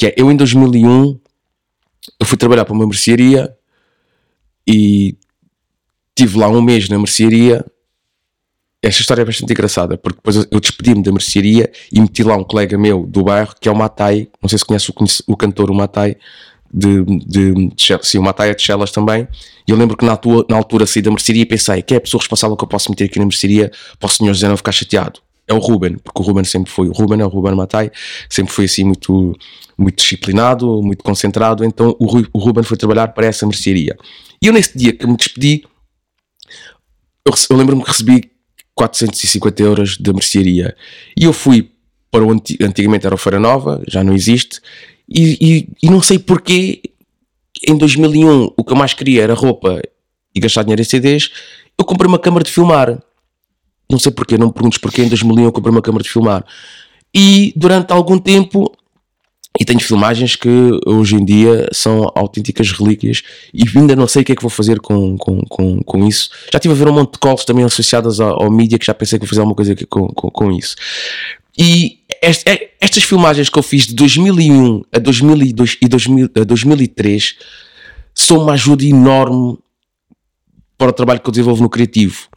[0.00, 1.20] que é eu em 2001
[2.18, 3.54] eu fui trabalhar para uma mercearia
[4.66, 5.14] e
[6.14, 7.62] tive lá um mês na mercearia.
[8.82, 12.44] Esta história é bastante engraçada, porque depois eu despedi-me da mercearia e meti lá um
[12.44, 14.94] colega meu do bairro, que é o Matai, não sei se conhece o,
[15.26, 16.16] o cantor, o Matai,
[16.72, 19.28] de, de, de, sim, o Matai é de Chelas também.
[19.68, 21.98] E eu lembro que na, tua, na altura saí da mercearia e pensei, quem é
[21.98, 24.56] a pessoa responsável que eu posso meter aqui na mercearia para o senhor José não
[24.56, 25.20] ficar chateado?
[25.50, 27.90] É o Ruben, porque o Ruben sempre foi, o Ruben é o Ruben Matai,
[28.28, 29.36] sempre foi assim muito
[29.76, 33.96] muito disciplinado, muito concentrado, então o, Rui, o Ruben foi trabalhar para essa mercearia.
[34.40, 35.64] E eu nesse dia que me despedi,
[37.26, 38.30] eu, eu lembro-me que recebi
[38.76, 40.76] 450 euros da mercearia.
[41.18, 41.72] E eu fui
[42.12, 44.60] para o antigamente era o Feira Nova, já não existe,
[45.08, 46.80] e, e, e, não sei porquê,
[47.66, 49.82] em 2001 o que eu mais queria era roupa
[50.32, 51.30] e gastar dinheiro em CDs,
[51.76, 53.02] eu comprei uma câmara de filmar.
[53.90, 56.44] Não sei porquê, não me perguntes porquê, em 2001 eu comprei uma câmara de filmar.
[57.12, 58.72] E durante algum tempo
[59.58, 60.48] e tenho filmagens que
[60.86, 63.22] hoje em dia são autênticas relíquias
[63.52, 66.30] e ainda não sei o que é que vou fazer com, com, com, com isso.
[66.52, 68.94] Já estive a ver um monte de calls também associadas ao, ao mídia que já
[68.94, 70.76] pensei que vou fazer alguma coisa com, com, com isso.
[71.58, 76.44] E este, é, estas filmagens que eu fiz de 2001 a, 2002, e 2000, a
[76.44, 77.34] 2003
[78.14, 79.58] são uma ajuda enorme
[80.78, 82.28] para o trabalho que eu desenvolvo no criativo.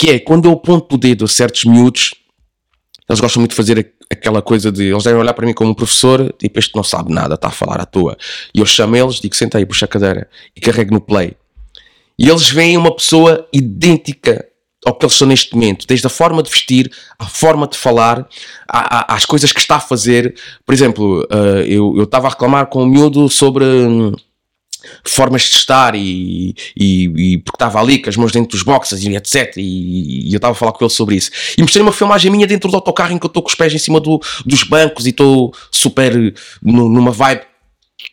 [0.00, 2.14] Que é quando eu ponto o dedo a certos miúdos,
[3.06, 5.74] eles gostam muito de fazer aquela coisa de eles devem olhar para mim como um
[5.74, 8.16] professor, tipo, este não sabe nada, está a falar à toa.
[8.54, 11.36] E eu chamo eles, digo, senta aí, puxa a cadeira e carrego no play.
[12.18, 14.42] E eles veem uma pessoa idêntica
[14.86, 18.26] ao que eles são neste momento, desde a forma de vestir, a forma de falar,
[18.66, 20.34] às coisas que está a fazer.
[20.64, 23.66] Por exemplo, uh, eu estava a reclamar com o miúdo sobre.
[23.66, 24.14] Hum,
[25.04, 29.02] formas de estar e, e, e porque estava ali com as mãos dentro dos boxes
[29.02, 29.56] e etc.
[29.56, 31.30] E, e eu estava a falar com ele sobre isso.
[31.56, 33.72] E mostrei uma filmagem minha dentro do autocarro em que eu estou com os pés
[33.74, 36.12] em cima do, dos bancos e estou super
[36.62, 37.42] numa vibe.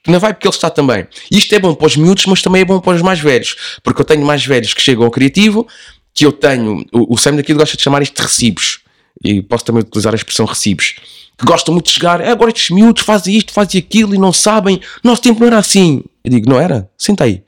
[0.08, 1.08] Na vibe que ele está também.
[1.32, 3.80] Isto é bom para os miúdos, mas também é bom para os mais velhos.
[3.84, 5.68] Porque eu tenho mais velhos que chegam ao criativo,
[6.14, 6.86] que eu tenho.
[6.92, 8.80] O, o Sam daqui gosta de chamar isto de recibos.
[9.28, 10.96] E posso também utilizar a expressão recibos
[11.38, 14.34] que gostam muito de chegar, é, agora estes miúdos fazem isto, fazem aquilo e não
[14.34, 16.02] sabem, nosso tempo não era assim.
[16.24, 16.90] Eu digo, não era?
[16.98, 17.44] Senta aí.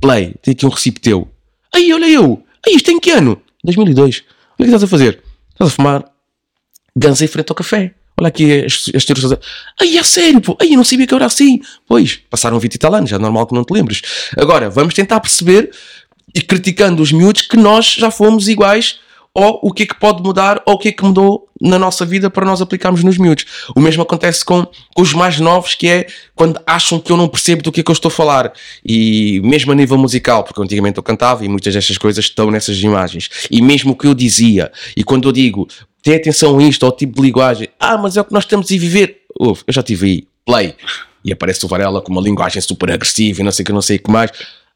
[0.00, 1.28] Play, tem aqui um recibo teu.
[1.74, 2.42] Aí, olha eu.
[2.64, 3.40] Aí, isto em que ano?
[3.64, 4.22] 2002.
[4.22, 5.22] Olha o que estás a fazer?
[5.52, 6.04] Estás a fumar
[6.94, 7.94] ganza em frente ao café.
[8.16, 9.32] Olha aqui as, as teorias.
[9.80, 10.56] Aí, é sério, pô.
[10.60, 11.60] Aí, eu não sabia que era assim.
[11.86, 14.02] Pois, passaram 20 e tal anos, é normal que não te lembres.
[14.36, 15.70] Agora, vamos tentar perceber
[16.34, 19.00] e criticando os miúdos que nós já fomos iguais
[19.34, 22.04] ou o que é que pode mudar, ou o que é que mudou na nossa
[22.04, 23.44] vida para nós aplicarmos nos miúdos.
[23.76, 27.28] O mesmo acontece com, com, os mais novos, que é quando acham que eu não
[27.28, 28.52] percebo do que é que eu estou a falar.
[28.84, 32.78] E mesmo a nível musical, porque antigamente eu cantava e muitas destas coisas estão nessas
[32.82, 33.28] imagens.
[33.50, 35.68] E mesmo o que eu dizia, e quando eu digo,
[36.02, 38.66] tem atenção a isto, ao tipo de linguagem, ah, mas é o que nós estamos
[38.66, 39.20] a viver.
[39.38, 40.74] Uf, eu já tive aí, play.
[41.24, 43.82] E aparece o Varela com uma linguagem super agressiva e não sei o que, não
[43.82, 44.32] sei o que mais.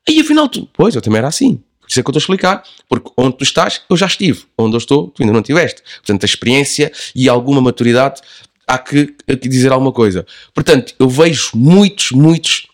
[0.07, 1.61] Aí afinal, tu, pois, eu também era assim.
[1.89, 4.45] Isso é que eu estou a explicar, porque onde tu estás, eu já estive.
[4.57, 5.83] Onde eu estou, tu ainda não estiveste.
[5.97, 8.21] Portanto, a experiência e alguma maturidade
[8.67, 10.27] há que, há que dizer alguma coisa.
[10.55, 12.67] Portanto, eu vejo muitos, muitos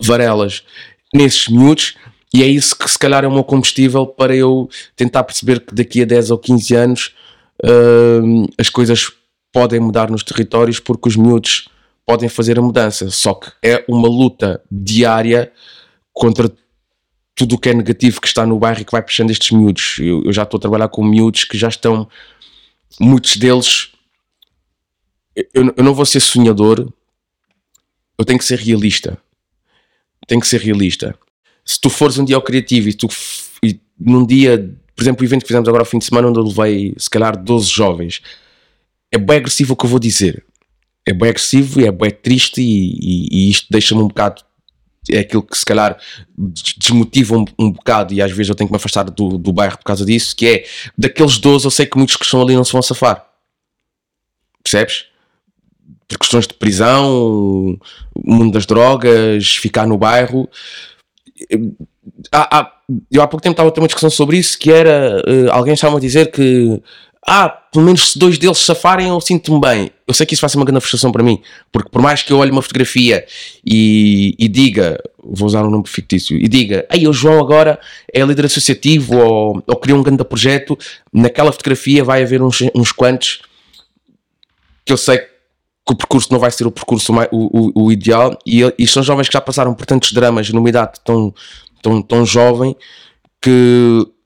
[0.00, 0.62] Varelas
[1.12, 1.96] nesses miúdos
[2.32, 5.74] e é isso que se calhar é o meu combustível para eu tentar perceber que
[5.74, 7.14] daqui a 10 ou 15 anos
[7.64, 9.10] uh, as coisas
[9.52, 11.68] podem mudar nos territórios porque os miúdos
[12.06, 13.10] podem fazer a mudança.
[13.10, 15.50] Só que é uma luta diária
[16.12, 16.50] contra
[17.38, 19.98] tudo o que é negativo que está no bairro e que vai puxando estes miúdos.
[20.00, 22.08] Eu, eu já estou a trabalhar com miúdos que já estão,
[23.00, 23.92] muitos deles.
[25.54, 26.92] Eu, eu não vou ser sonhador,
[28.18, 29.16] eu tenho que ser realista.
[30.26, 31.16] Tenho que ser realista.
[31.64, 33.08] Se tu fores um dia ao criativo e tu
[33.62, 36.40] e num dia, por exemplo, o evento que fizemos agora ao fim de semana, onde
[36.40, 38.20] eu levei se calhar 12 jovens,
[39.12, 40.44] é bem agressivo o que eu vou dizer.
[41.06, 44.42] É bem agressivo e é bem triste e, e, e isto deixa-me um bocado
[45.10, 45.98] é aquilo que se calhar
[46.76, 49.78] desmotiva um, um, bocado e às vezes eu tenho que me afastar do, do bairro
[49.78, 50.64] por causa disso, que é
[50.96, 53.26] daqueles 12 eu sei que muitos que estão ali não se vão safar.
[54.62, 55.06] Percebes?
[56.06, 57.78] Por questões de prisão,
[58.16, 60.48] mundo das drogas, ficar no bairro.
[62.32, 62.72] Há, há,
[63.10, 65.74] eu há pouco tempo estava a ter uma discussão sobre isso que era uh, alguém
[65.74, 66.82] estava a dizer que
[67.30, 69.90] ah, pelo menos se dois deles safarem eu sinto-me bem.
[70.06, 72.32] Eu sei que isso vai ser uma grande frustração para mim, porque por mais que
[72.32, 73.26] eu olhe uma fotografia
[73.64, 77.78] e, e diga, vou usar um nome fictício, e diga, ei, o João agora
[78.10, 80.78] é líder associativo ou, ou criou um grande projeto,
[81.12, 83.42] naquela fotografia vai haver uns, uns quantos
[84.86, 87.92] que eu sei que o percurso não vai ser o percurso mais, o, o, o,
[87.92, 91.34] ideal e, e são jovens que já passaram por tantos dramas numa idade tão,
[91.82, 92.74] tão, tão jovem
[93.38, 93.50] que
[94.00, 94.17] que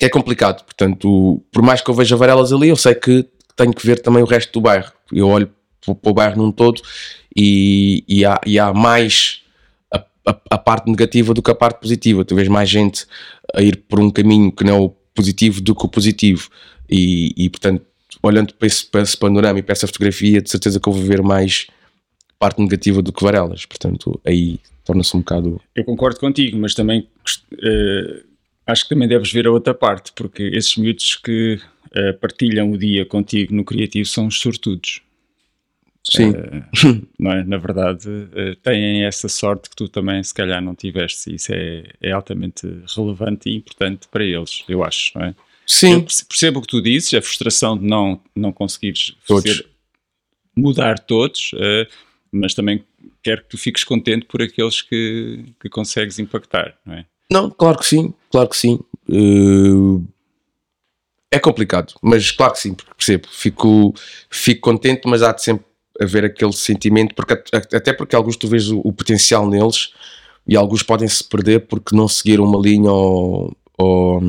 [0.00, 0.64] é complicado.
[0.64, 4.22] Portanto, por mais que eu veja varelas ali, eu sei que tenho que ver também
[4.22, 4.92] o resto do bairro.
[5.12, 6.82] Eu olho para o bairro num todo
[7.34, 9.42] e, e, há, e há mais
[9.92, 12.24] a, a, a, parte negativa do que a parte positiva.
[12.24, 13.06] Tu vês mais gente
[13.54, 16.48] a ir por um caminho que não é o positivo do que o positivo.
[16.90, 17.84] E, e portanto,
[18.22, 21.02] olhando para esse, para esse panorama e para essa fotografia, de certeza que eu vou
[21.02, 21.66] ver mais
[22.38, 23.64] parte negativa do que varelas.
[23.64, 25.60] Portanto, aí torna-se um bocado.
[25.74, 27.08] Eu concordo contigo, mas também.
[27.52, 28.25] Uh
[28.66, 31.60] acho que também deves ver a outra parte, porque esses miúdos que
[31.96, 35.00] uh, partilham o dia contigo no criativo são os sortudos.
[36.04, 36.30] Sim.
[36.30, 37.44] Uh, não é?
[37.44, 41.34] Na verdade, uh, têm essa sorte que tu também, se calhar, não tiveste.
[41.34, 45.34] Isso é, é altamente relevante e importante para eles, eu acho, não é?
[45.66, 45.94] Sim.
[45.94, 49.66] Eu percebo o que tu dizes, a frustração de não, não conseguires fazer,
[50.56, 51.86] mudar todos, uh,
[52.30, 52.84] mas também
[53.22, 57.04] quero que tu fiques contente por aqueles que, que consegues impactar, não é?
[57.28, 58.78] Não, claro que sim, claro que sim.
[59.08, 60.04] Uh,
[61.30, 63.26] é complicado, mas claro que sim, percebo.
[63.30, 63.94] Fico,
[64.30, 65.64] fico contente, mas há de sempre
[65.98, 69.94] haver aquele sentimento, porque, até porque alguns tu vês o, o potencial neles
[70.46, 74.20] e alguns podem se perder porque não seguiram uma linha ou, ou,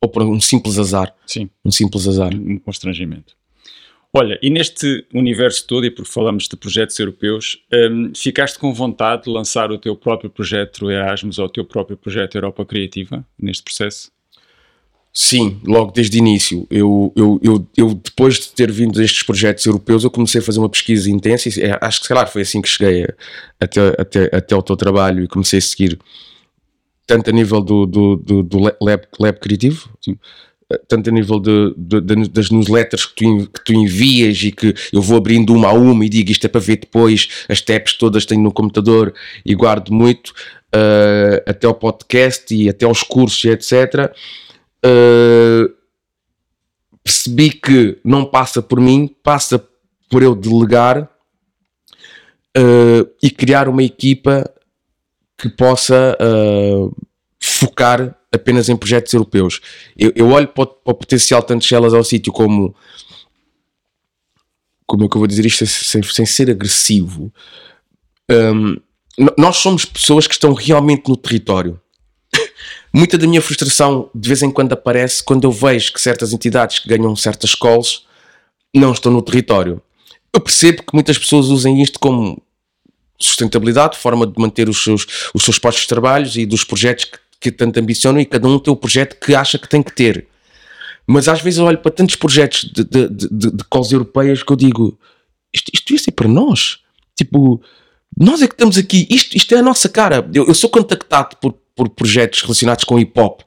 [0.00, 1.14] ou por um simples azar.
[1.26, 1.50] Sim.
[1.62, 2.34] Um simples azar.
[2.34, 3.36] Um constrangimento.
[4.12, 9.24] Olha, e neste universo todo, e porque falamos de projetos europeus, um, ficaste com vontade
[9.24, 13.62] de lançar o teu próprio projeto Erasmus ou o teu próprio projeto Europa Criativa neste
[13.62, 14.10] processo?
[15.18, 16.66] Sim, logo desde o início.
[16.70, 20.58] Eu, eu, eu, eu, depois de ter vindo destes projetos europeus, eu comecei a fazer
[20.58, 23.06] uma pesquisa intensa e é, acho que, se calhar, foi assim que cheguei
[23.58, 25.98] até, até, até ao teu trabalho e comecei a seguir
[27.06, 30.18] tanto a nível do, do, do, do lab, lab criativo, Sim.
[30.70, 34.50] Eh, tanto a nível de, de, de, das newsletters que tu, que tu envias e
[34.50, 37.60] que eu vou abrindo uma a uma e digo isto é para ver depois, as
[37.60, 40.30] tabs todas tenho no computador e guardo muito,
[40.74, 44.12] uh, até ao podcast e até aos cursos e etc.
[44.84, 45.72] Uh,
[47.02, 49.64] percebi que não passa por mim, passa
[50.10, 51.08] por eu delegar
[52.58, 54.50] uh, e criar uma equipa
[55.38, 56.16] que possa
[57.38, 59.60] focar apenas em projetos europeus.
[59.96, 62.74] Eu, eu olho para o, para o, potencial tanto de Shellas ao sítio como
[64.86, 67.32] como é que eu vou dizer isto sem, sem ser agressivo.
[68.30, 68.76] Um,
[69.36, 71.80] nós somos pessoas que estão realmente no território.
[72.94, 76.78] Muita da minha frustração de vez em quando aparece quando eu vejo que certas entidades
[76.78, 78.06] que ganham certas calls
[78.74, 79.82] não estão no território.
[80.32, 82.40] Eu percebo que muitas pessoas usem isto como
[83.18, 87.18] sustentabilidade, forma de manter os seus, os seus postos de trabalho e dos projetos que,
[87.40, 90.26] que tanto ambicionam e cada um tem o projeto que acha que tem que ter.
[91.06, 94.52] Mas às vezes eu olho para tantos projetos de, de, de, de calls europeias que
[94.52, 94.98] eu digo
[95.52, 96.80] isto, isto ia ser para nós.
[97.14, 97.60] Tipo,
[98.16, 100.28] nós é que estamos aqui, isto, isto é a nossa cara.
[100.34, 103.40] Eu, eu sou contactado por, por projetos relacionados com hip hop,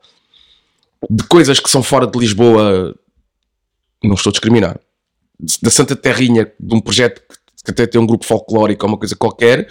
[1.10, 2.96] de coisas que são fora de Lisboa,
[4.04, 4.80] não estou a discriminar,
[5.62, 7.22] da Santa Terrinha, de um projeto
[7.64, 9.68] que até tem um grupo folclórico ou uma coisa qualquer,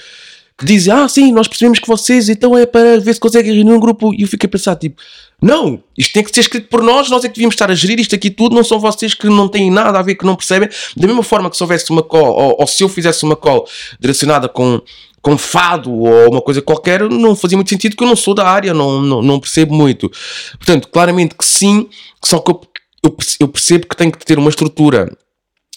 [0.59, 3.73] que dizem, ah, sim, nós percebemos que vocês, então é para ver se conseguem reunir
[3.73, 4.13] um grupo.
[4.13, 5.01] E eu fiquei a pensar, tipo,
[5.41, 8.01] não, isto tem que ser escrito por nós, nós é que devíamos estar a gerir
[8.01, 10.69] isto aqui tudo, não são vocês que não têm nada a ver, que não percebem.
[10.97, 13.69] Da mesma forma que se houvesse uma call, ou, ou se eu fizesse uma call
[14.01, 14.83] direcionada com,
[15.23, 18.49] com fado ou uma coisa qualquer, não fazia muito sentido, porque eu não sou da
[18.49, 20.11] área, não, não, não percebo muito.
[20.57, 21.89] Portanto, claramente que sim,
[22.25, 22.61] só que eu,
[23.39, 25.17] eu percebo que tem que ter uma estrutura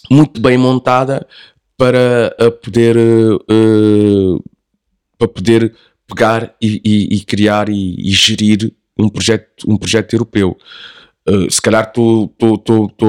[0.10, 1.28] muito bem montada
[1.78, 4.44] para poder uh,
[5.21, 5.73] para poder
[6.07, 10.57] pegar e, e, e criar e, e, gerir um projeto, um projeto europeu.
[11.29, 12.34] Uh, se calhar estou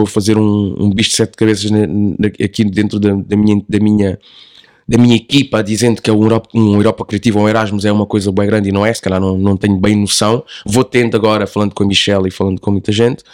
[0.03, 3.63] a fazer um, um bicho de sete cabeças na, na, aqui dentro da, da, minha,
[3.67, 4.19] da, minha,
[4.87, 7.91] da minha equipa, dizendo que é um Europa, um Europa Criativa ou um Erasmus é
[7.91, 10.45] uma coisa bem grande e não é, se calhar não, não tenho bem noção.
[10.67, 13.25] Vou tendo agora, falando com a Michelle e falando com muita gente,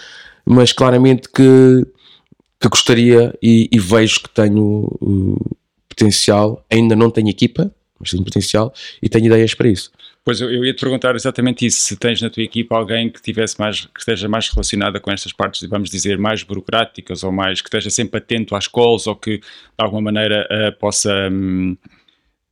[0.47, 1.85] mas claramente que,
[2.61, 5.57] que gostaria e, e vejo que tenho uh,
[5.89, 6.65] potencial.
[6.71, 9.91] Ainda não tenho equipa, mas tenho potencial e tenho ideias para isso.
[10.25, 13.23] Pois eu, eu ia te perguntar exatamente isso, se tens na tua equipa alguém que
[13.23, 17.63] tivesse mais, que esteja mais relacionada com estas partes, vamos dizer, mais burocráticas ou mais,
[17.63, 19.45] que esteja sempre atento às calls ou que de
[19.79, 21.77] alguma maneira uh, possa um,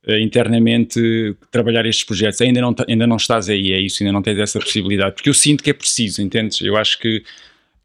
[0.07, 2.39] eh, internamente trabalhar estes projetos.
[2.39, 5.33] Ainda não, ainda não estás aí, é isso, ainda não tens essa possibilidade, porque eu
[5.33, 6.61] sinto que é preciso, entendes?
[6.61, 7.23] Eu acho que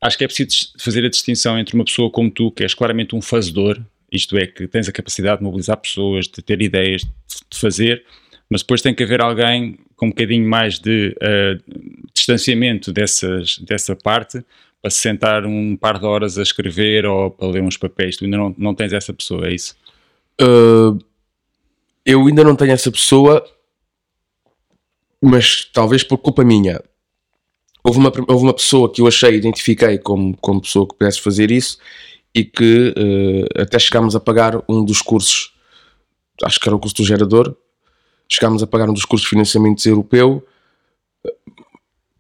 [0.00, 3.16] acho que é preciso fazer a distinção entre uma pessoa como tu, que és claramente
[3.16, 3.80] um fazedor,
[4.12, 8.04] isto é, que tens a capacidade de mobilizar pessoas, de ter ideias, de fazer,
[8.48, 11.72] mas depois tem que haver alguém com um bocadinho mais de uh,
[12.12, 14.44] distanciamento dessas, dessa parte
[14.82, 18.16] para se sentar um par de horas a escrever ou para ler uns papéis.
[18.16, 19.76] Tu ainda não, não tens essa pessoa, é isso?
[20.40, 20.98] Uh,
[22.04, 23.42] eu ainda não tenho essa pessoa,
[25.22, 26.82] mas talvez por culpa minha.
[27.84, 31.50] Houve uma, houve uma pessoa que eu achei, identifiquei como, como pessoa que pudesse fazer
[31.50, 31.78] isso
[32.34, 35.54] e que uh, até chegámos a pagar um dos cursos,
[36.42, 37.54] acho que era o curso do gerador,
[38.28, 40.46] chegámos a pagar um dos cursos de financiamento europeu,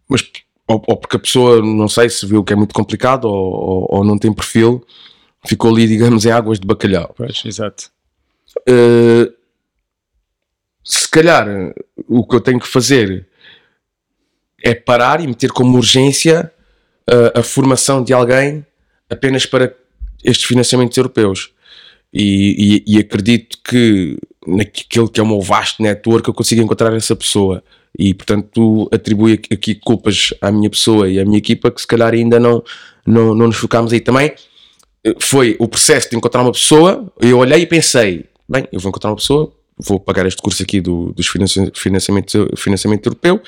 [0.08, 0.22] mas
[0.66, 3.86] ou, ou, porque a pessoa, não sei se viu que é muito complicado ou, ou,
[3.90, 4.84] ou, não tem perfil,
[5.46, 7.12] ficou ali, digamos, em águas de bacalhau.
[7.16, 7.90] Pois, exato.
[8.68, 9.32] Uh,
[10.84, 11.46] se calhar
[12.08, 13.26] o que eu tenho que fazer
[14.62, 16.52] é parar e meter como urgência
[17.10, 18.64] uh, a formação de alguém
[19.10, 19.74] apenas para
[20.24, 21.50] estes financiamentos europeus.
[22.12, 26.94] E, e, e, acredito que naquele que é o meu vasto network eu consigo encontrar
[26.94, 27.62] essa pessoa.
[27.98, 32.12] E portanto atribuo aqui culpas à minha pessoa e à minha equipa que se calhar
[32.12, 32.62] ainda não,
[33.06, 34.32] não, não nos focámos aí também.
[35.20, 39.10] Foi o processo de encontrar uma pessoa, eu olhei e pensei, bem, eu vou encontrar
[39.10, 43.40] uma pessoa, vou pagar este curso aqui do, dos financiamento, financiamento europeu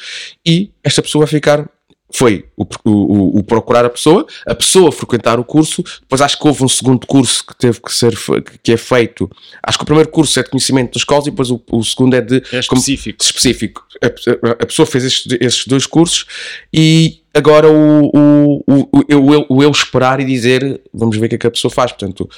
[0.45, 1.69] e esta pessoa vai ficar
[2.15, 6.47] foi o, o, o, procurar a pessoa, a pessoa frequentar o curso, depois acho que
[6.47, 8.15] houve um segundo curso que teve que ser
[8.63, 9.29] que é feito.
[9.61, 12.15] Acho que o primeiro curso é de conhecimento das escolas e depois o, o segundo
[12.15, 13.19] é de é específico.
[13.19, 13.87] Como, específico.
[14.01, 16.25] A, a, pessoa fez estes, estes, dois cursos
[16.73, 21.39] e agora o, o, o, eu, eu esperar e dizer vamos ver o que é
[21.39, 21.91] que a pessoa faz.
[21.91, 22.31] Portanto,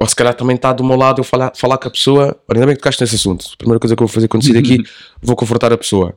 [0.00, 2.40] ou se calhar também está do meu lado eu falar, falar com a pessoa.
[2.48, 3.44] Ainda bem que tocaste nesse assunto.
[3.54, 4.84] A primeira coisa que eu vou fazer quando sair daqui,
[5.20, 6.16] vou confrontar a pessoa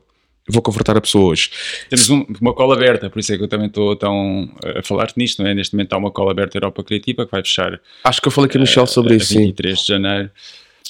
[0.50, 1.50] vou confortar a pessoas.
[1.88, 5.08] Temos um, uma cola aberta, por isso é que eu também estou tão a falar
[5.16, 5.54] nisto, não é?
[5.54, 7.80] Neste momento há uma cola aberta Europa Criativa que vai fechar.
[8.04, 9.34] Acho que eu falei com a Michelle sobre isso.
[9.34, 9.82] 23 sim.
[9.82, 10.30] de janeiro.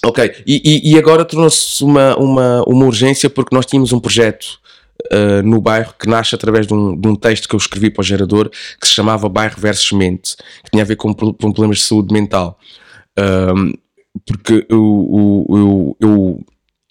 [0.03, 4.59] Ok, e, e, agora tornou-se uma, uma, uma urgência porque nós tínhamos um projeto
[5.13, 8.01] uh, no bairro que nasce através de um, de um, texto que eu escrevi para
[8.01, 11.79] o gerador que se chamava Bairro versus Mente, que tinha a ver com, com problemas
[11.79, 12.59] de saúde mental.
[13.19, 13.73] Um,
[14.27, 16.47] porque eu, eu, eu, eu,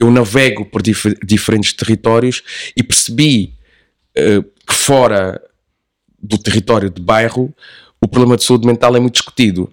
[0.08, 2.42] navego por dif diferentes territórios
[2.76, 3.54] e percebi
[4.18, 5.42] uh, que fora
[6.22, 7.54] do território de bairro
[8.02, 9.70] o problema de saúde mental é muito discutido.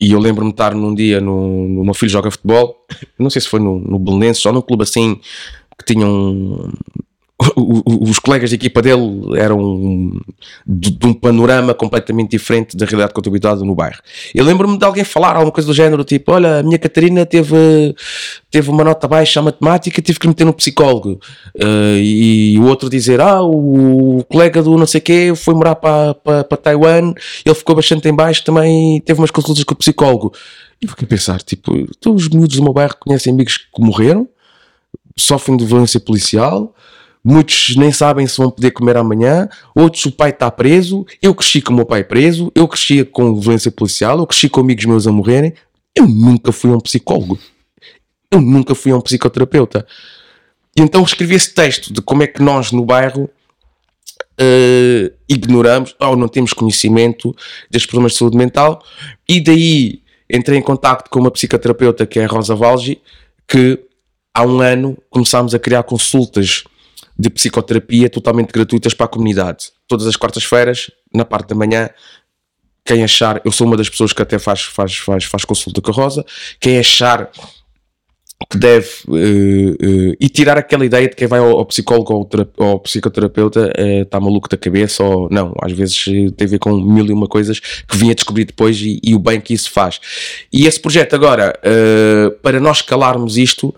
[0.00, 2.84] E eu lembro-me de estar num dia no, no meu filho joga futebol,
[3.16, 5.20] não sei se foi no, no Belenenses ou num clube assim
[5.78, 6.72] que tinham um,
[7.56, 10.12] os colegas de equipa dele eram
[10.66, 14.00] de, de, um panorama completamente diferente da realidade habituado no bairro.
[14.34, 17.94] Eu lembro-me de alguém falar alguma coisa do género, tipo, olha, a minha Catarina teve,
[18.50, 21.20] teve uma nota baixa à matemática, tive que meter no psicólogo.
[21.56, 26.14] Uh, e o outro dizer, ah, o colega do não sei quê foi morar para,
[26.14, 27.14] para, para Taiwan,
[27.44, 30.32] ele ficou bastante em baixo, também teve umas consultas com o psicólogo.
[30.80, 34.28] E fiquei a pensar, tipo, todos os miúdos do meu bairro conhecem amigos que morreram,
[35.16, 36.74] sofrem de violência policial,
[37.24, 41.06] Muitos nem sabem se vão poder comer amanhã, outros o pai está preso.
[41.20, 44.60] Eu cresci com o meu pai preso, eu cresci com violência policial, eu cresci com
[44.60, 45.54] amigos meus a morrerem.
[45.94, 47.38] Eu nunca fui um psicólogo,
[48.30, 49.86] eu nunca fui um psicoterapeuta.
[50.76, 53.30] E então escrevi esse texto de como é que nós no bairro
[54.40, 57.36] uh, ignoramos ou não temos conhecimento
[57.70, 58.82] destes problemas de saúde mental,
[59.28, 63.00] e daí entrei em contato com uma psicoterapeuta que é a Rosa Valgi,
[63.46, 63.78] que
[64.34, 66.64] há um ano começámos a criar consultas
[67.22, 69.66] de psicoterapia totalmente gratuitas para a comunidade.
[69.86, 71.88] Todas as quartas-feiras, na parte da manhã,
[72.84, 75.92] quem achar, eu sou uma das pessoas que até faz, faz, faz, faz consulta com
[75.92, 76.24] a Rosa,
[76.58, 77.30] quem achar
[78.50, 82.28] que deve uh, uh, e tirar aquela ideia de quem vai ao, ao psicólogo ou
[82.58, 83.70] ao, ao psicoterapeuta
[84.02, 86.02] está eh, maluco da cabeça ou não, às vezes
[86.36, 89.20] tem a ver com mil e uma coisas que vinha descobrir depois e, e o
[89.20, 90.00] bem que isso faz.
[90.52, 91.56] E esse projeto agora,
[92.42, 93.72] para nós calarmos isto,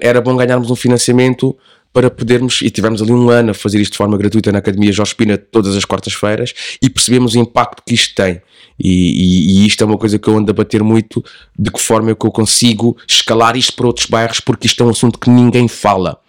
[0.00, 1.54] era bom ganharmos um financiamento
[1.96, 4.92] para podermos, e tivemos ali um ano a fazer isto de forma gratuita na Academia
[4.92, 8.42] Jorge Pina todas as quartas-feiras e percebemos o impacto que isto tem.
[8.78, 11.24] E, e, e, isto é uma coisa que eu ando a bater muito,
[11.58, 14.86] de que forma é que eu consigo escalar isto para outros bairros, porque isto é
[14.86, 16.20] um assunto que ninguém fala.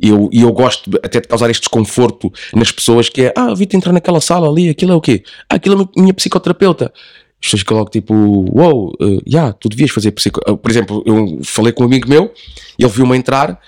[0.00, 3.76] E eu, eu gosto até de causar este desconforto nas pessoas que é, ah, vi-te
[3.76, 5.24] entrar naquela sala ali, aquilo é o quê?
[5.50, 6.92] Ah, aquilo é a minha psicoterapeuta.
[6.94, 10.40] As pessoas ficam logo tipo, uou, wow, uh, yeah, tu devias fazer psico...
[10.48, 12.32] Uh, por exemplo, eu falei com um amigo meu,
[12.78, 13.60] ele viu-me entrar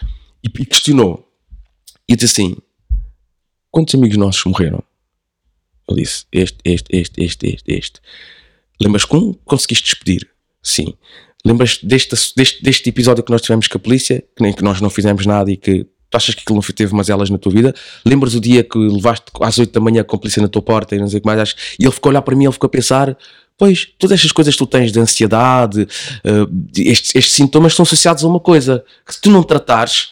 [0.44, 1.28] e, e questionou,
[2.10, 2.56] e disse assim:
[3.70, 4.82] Quantos amigos nossos morreram?
[5.88, 8.00] Ele disse: Este, este, este, este, este, este.
[8.80, 10.28] Lembras um conseguiste despedir?
[10.60, 10.94] Sim.
[11.44, 14.80] Lembras deste, deste, deste episódio que nós tivemos com a polícia, que nem que nós
[14.80, 17.52] não fizemos nada e que tu achas que aquilo não teve umas elas na tua
[17.52, 17.72] vida?
[18.04, 20.96] Lembras o dia que levaste às 8 da manhã com a polícia na tua porta
[20.96, 21.54] e não sei o que mais?
[21.78, 23.16] E ele ficou a olhar para mim, ele ficou a pensar:
[23.56, 28.24] Pois, todas estas coisas que tu tens de ansiedade, uh, estes, estes sintomas são associados
[28.24, 30.08] a uma coisa que se tu não tratares,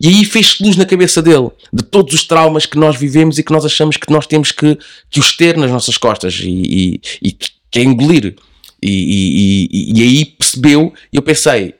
[0.00, 3.42] e aí fez luz na cabeça dele de todos os traumas que nós vivemos e
[3.42, 4.78] que nós achamos que nós temos que,
[5.10, 8.36] que os ter nas nossas costas e, e, e que é engolir.
[8.80, 11.74] E, e, e, aí percebeu, e eu pensei: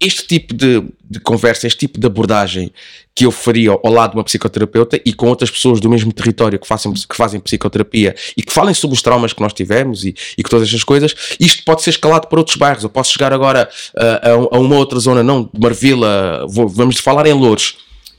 [0.00, 2.72] este tipo de, de, conversa, este tipo de abordagem
[3.14, 6.58] que eu faria ao lado de uma psicoterapeuta e com outras pessoas do mesmo território
[6.58, 10.14] que, façam, que fazem psicoterapia e que falem sobre os traumas que nós tivemos e,
[10.36, 12.82] e que todas estas coisas, isto pode ser escalado para outros bairros.
[12.82, 16.98] Eu posso chegar agora uh, a, a, uma outra zona, não de Marvila, vou, vamos
[16.98, 17.76] falar em Louros,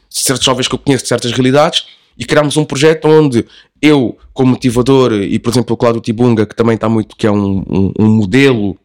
[0.09, 1.85] certos jovens que eu conheço de certas realidades
[2.17, 3.45] e criarmos um projeto onde
[3.81, 7.31] eu, como motivador, e por exemplo o Cláudio Tibunga, que também está muito, que é
[7.31, 8.77] um, um, um modelo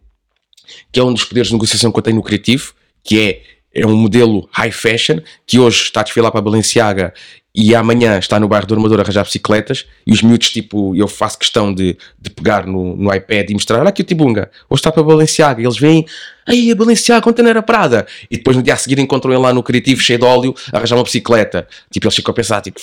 [0.92, 3.42] que é um dos poderes de negociação que eu tenho no criativo, que é,
[3.74, 7.14] é um modelo high fashion, que hoje está a desfilar para a Balenciaga
[7.54, 11.08] e amanhã está no bairro do Armador a arranjar bicicletas e os miúdos, tipo, eu
[11.08, 14.80] faço questão de, de pegar no, no iPad e mostrar, olha aqui o Tibunga, hoje
[14.80, 16.06] está para a Balenciaga, e eles vêm,
[16.46, 19.52] aí a Balenciaga, ontem era Prada, e depois no dia a seguir encontram ele lá
[19.52, 22.80] no Criativo, cheio de óleo, a arranjar uma bicicleta, tipo, eles ficam a pensar, tipo,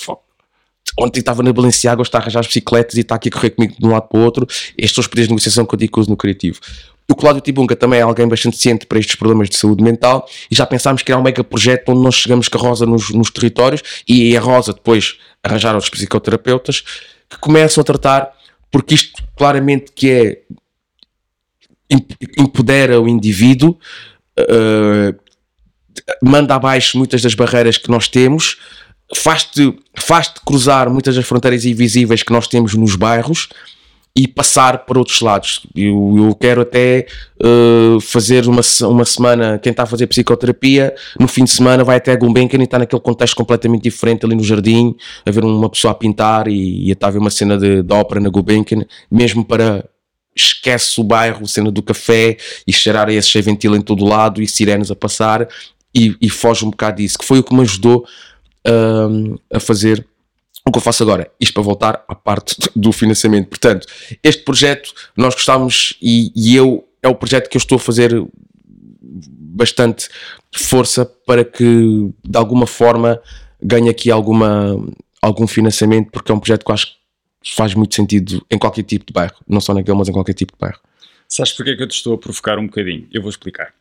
[0.99, 3.51] ontem estava na Balenciaga, hoje está a arranjar as bicicletas e está aqui a correr
[3.51, 4.45] comigo de um lado para o outro,
[4.77, 6.59] estes são os poderes de negociação que eu digo que uso no Criativo.
[7.09, 10.55] O Cláudio Tibunga também é alguém bastante ciente para estes problemas de saúde mental e
[10.55, 13.31] já pensámos que era um mega projeto onde nós chegamos com a Rosa nos, nos
[13.31, 16.83] territórios e a Rosa depois arranjar outros psicoterapeutas
[17.29, 18.33] que começam a tratar,
[18.69, 20.41] porque isto claramente que é
[22.37, 23.77] empodera o indivíduo,
[24.39, 25.17] uh,
[26.21, 28.57] manda abaixo muitas das barreiras que nós temos,
[29.15, 33.47] faz-te faz cruzar muitas das fronteiras invisíveis que nós temos nos bairros
[34.17, 35.61] e passar para outros lados.
[35.75, 37.05] Eu, eu quero até
[37.39, 41.97] uh, fazer uma, uma semana, quem está a fazer psicoterapia, no fim de semana vai
[41.97, 45.69] até a Gulbenkian e está naquele contexto completamente diferente ali no jardim, a ver uma
[45.69, 48.29] pessoa a pintar e, e a estar a ver uma cena de, de ópera na
[48.29, 49.87] Gulbenkian, mesmo para
[50.35, 54.41] esquece o bairro, cena do café e cheirar a esse cheio ventil em todo lado
[54.41, 55.47] e sirenes a passar
[55.93, 58.03] e, e foge um bocado disso, que foi o que me ajudou
[58.67, 60.03] uh, a fazer
[60.67, 61.31] o que eu faço agora.
[61.39, 63.47] Isto para voltar à parte do financiamento.
[63.47, 63.87] Portanto,
[64.23, 68.11] este projeto nós gostávamos e, e eu é o projeto que eu estou a fazer
[69.01, 70.09] bastante
[70.55, 71.63] força para que
[72.23, 73.21] de alguma forma
[73.61, 74.75] ganhe aqui alguma,
[75.21, 76.87] algum financiamento, porque é um projeto que eu acho
[77.41, 80.33] que faz muito sentido em qualquer tipo de bairro, não só naquele, mas em qualquer
[80.33, 80.79] tipo de bairro.
[81.27, 83.07] Sabes porque é que eu te estou a provocar um bocadinho?
[83.11, 83.73] Eu vou explicar.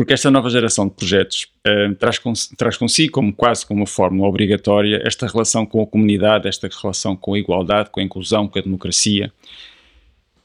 [0.00, 3.86] Porque esta nova geração de projetos uh, traz, cons traz consigo, como quase como uma
[3.86, 8.48] fórmula obrigatória, esta relação com a comunidade, esta relação com a igualdade, com a inclusão,
[8.48, 9.30] com a democracia.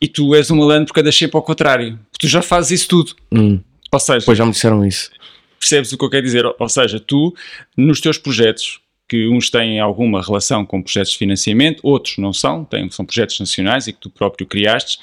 [0.02, 1.98] E tu és um malandro porque andas sempre ao contrário.
[2.20, 3.16] Tu já fazes isso tudo.
[3.32, 3.62] Hum.
[3.90, 5.10] Ou seja, pois já me disseram isso.
[5.58, 6.44] Percebes o que eu quero dizer?
[6.46, 7.34] Ou seja, tu,
[7.78, 12.66] nos teus projetos, que uns têm alguma relação com projetos de financiamento, outros não são,
[12.66, 15.00] têm, são projetos nacionais e que tu próprio criaste.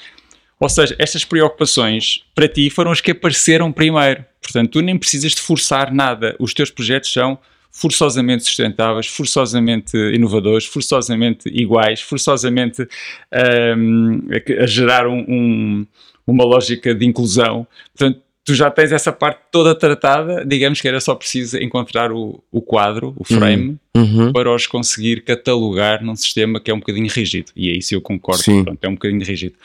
[0.63, 4.23] Ou seja, estas preocupações para ti foram as que apareceram primeiro.
[4.41, 6.37] Portanto, tu nem precisas de forçar nada.
[6.39, 7.37] Os teus projetos são
[7.69, 12.87] forçosamente sustentáveis, forçosamente inovadores, forçosamente iguais, forçosamente
[13.77, 14.21] um,
[14.61, 15.87] a, gerar um, um,
[16.25, 17.67] uma lógica de inclusão.
[17.93, 22.41] Portanto, tu já tens essa parte toda tratada, digamos que era só preciso encontrar o,
[22.49, 24.01] o quadro, o frame, uhum.
[24.25, 24.31] uhum.
[24.31, 27.51] para os conseguir catalogar num sistema que é um bocadinho rígido.
[27.53, 29.55] E é isso eu concordo, pronto, é um bocadinho rígido.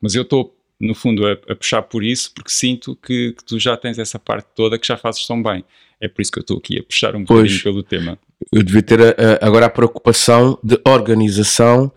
[0.00, 3.58] Mas eu estou, no fundo, a, a, puxar por isso porque sinto que, que, tu
[3.58, 5.64] já tens essa parte toda que já fazes tão bem.
[6.00, 8.18] É por isso que eu estou aqui a puxar um pois, bocadinho pelo tema.
[8.52, 11.90] Eu devia ter a, a, agora a preocupação de organização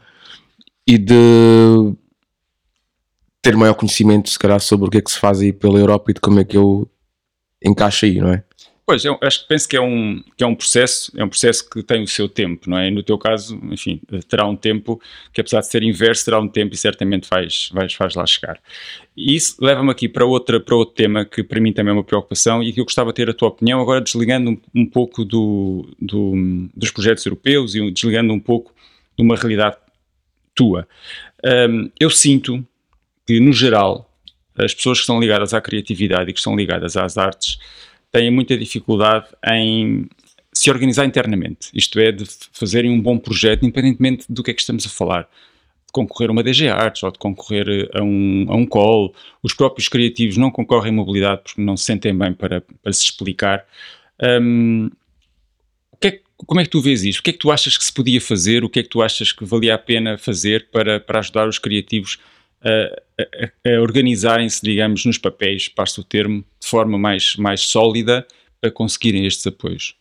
[0.88, 1.94] e de
[3.42, 6.12] ter maior conhecimento, se calhar, sobre o que é que se faz aí pela Europa
[6.12, 6.90] e de como é que eu
[7.64, 8.44] encaixo aí, não é?
[8.90, 11.70] Pois, eu acho que penso que é, um, que é um processo, é um processo
[11.70, 12.88] que tem o seu tempo, não é?
[12.88, 15.00] E no teu caso, enfim, terá um tempo
[15.32, 18.60] que apesar de ser inverso, terá um tempo e certamente vais, vais, vais lá chegar.
[19.16, 22.04] E isso leva-me aqui para, outra, para outro tema que para mim também é uma
[22.04, 25.24] preocupação e que eu gostava de ter a tua opinião, agora desligando um, um pouco
[25.24, 26.34] do, do,
[26.76, 28.74] dos projetos europeus e desligando um pouco
[29.16, 29.78] de uma realidade
[30.56, 30.88] tua.
[31.46, 32.66] Um, eu sinto
[33.28, 34.12] que, no geral,
[34.58, 37.60] as pessoas que estão ligadas à criatividade e que estão ligadas às artes
[38.12, 40.08] têm muita dificuldade em
[40.54, 44.62] se organizar internamente, isto é, de fazerem um bom projeto, independentemente do que é que
[44.62, 45.30] estamos a falar.
[45.86, 49.14] De concorrer a uma DG Arts ou de concorrer a um, a um call.
[49.42, 53.06] Os próprios criativos não concorrem em mobilidade porque não se sentem bem para, para se
[53.06, 53.66] explicar.
[54.22, 54.90] Um,
[56.00, 57.20] que é, como é que tu vês isto?
[57.20, 58.64] O que é que tu achas que se podia fazer?
[58.64, 61.58] O que é que tu achas que valia a pena fazer para, para ajudar os
[61.58, 62.20] criativos
[62.64, 68.26] a, a organizarem-se, digamos, nos papéis, passo o termo, de forma mais, mais sólida
[68.60, 69.96] para conseguirem estes apoios?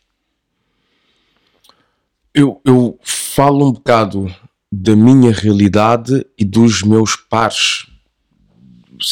[2.33, 4.33] Eu, eu falo um bocado
[4.71, 7.87] da minha realidade e dos meus pares,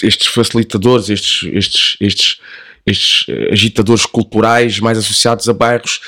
[0.04, 2.40] estes facilitadores, estes, estes, estes,
[2.86, 6.00] estes agitadores culturais mais associados a bairros,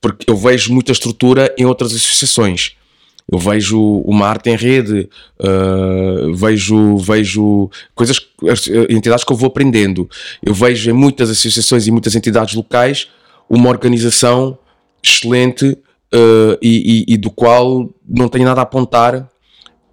[0.00, 2.75] porque eu vejo muita estrutura em outras associações.
[3.30, 5.08] Eu vejo uma arte em rede,
[5.40, 8.20] uh, vejo, vejo coisas,
[8.88, 10.08] entidades que eu vou aprendendo.
[10.40, 13.08] Eu vejo em muitas associações e muitas entidades locais
[13.50, 14.56] uma organização
[15.02, 15.66] excelente
[16.14, 19.28] uh, e, e, e, do qual não tenho nada a apontar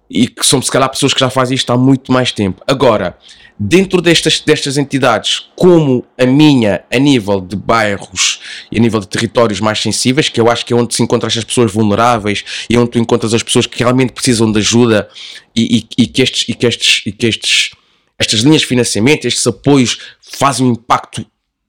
[0.08, 2.62] e que são se calhar pessoas que já fazem isto há muito mais tempo.
[2.66, 3.16] Agora,
[3.58, 8.40] dentro destas, destas entidades, como a minha, a nível de bairros
[8.70, 11.28] e a nível de territórios mais sensíveis, que eu acho que é onde se encontram
[11.28, 15.08] estas pessoas vulneráveis e onde tu encontras as pessoas que realmente precisam de ajuda
[15.54, 17.70] e, e, e que, estes, e que, estes, e que estes,
[18.18, 21.24] estas linhas de financiamento, estes apoios fazem um impacto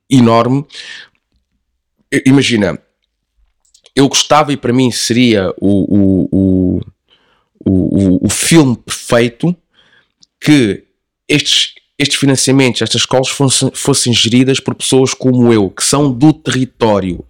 [0.10, 0.66] enorme.
[2.26, 2.80] Imagina,
[3.96, 6.82] eu gostava e para mim seria o, o, o,
[7.64, 9.56] o, o filme perfeito
[10.40, 10.84] que
[11.28, 16.34] estes, estes financiamentos, estas escolas fossem, fossem geridas por pessoas como eu, que são do
[16.34, 17.24] território,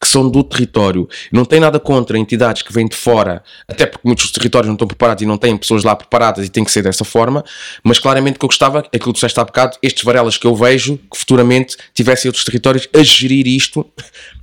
[0.00, 1.08] que são do território.
[1.30, 4.88] Não tem nada contra entidades que vêm de fora, até porque muitos territórios não estão
[4.88, 7.44] preparados e não têm pessoas lá preparadas e tem que ser dessa forma,
[7.82, 10.54] mas claramente o que eu gostava, aquilo que disseste há bocado, estes varelas que eu
[10.54, 13.84] vejo, que futuramente tivessem outros territórios a gerir isto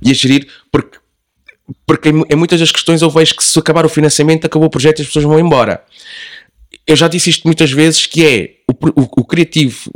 [0.00, 0.98] e a gerir, porque,
[1.84, 4.70] porque em, em muitas das questões eu vejo que se acabar o financiamento, acabou o
[4.70, 5.82] projeto e as pessoas vão embora
[6.86, 9.90] eu já disse isto muitas vezes, que é o, o, o criativo,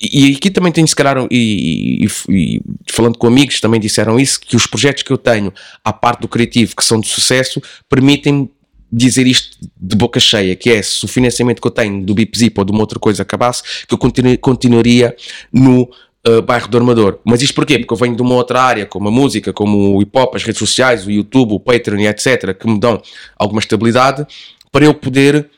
[0.00, 4.40] e, aqui também tenho se calhar, e, e, e, falando com amigos também disseram isso,
[4.40, 5.52] que os projetos que eu tenho
[5.84, 8.48] à parte do criativo que são de sucesso, permitem-me
[8.90, 12.58] dizer isto de boca cheia, que é se o financiamento que eu tenho do BIPZIP
[12.58, 15.14] ou de uma outra coisa acabasse, que eu continu, continuaria
[15.52, 15.82] no
[16.26, 17.18] uh, bairro do Armador.
[17.24, 17.78] Mas isto porquê?
[17.78, 20.44] Porque eu venho de uma outra área, como a música, como o hip hop, as
[20.44, 23.02] redes sociais, o YouTube, o Patreon e etc., que me dão
[23.36, 24.26] alguma estabilidade
[24.72, 25.50] para eu poder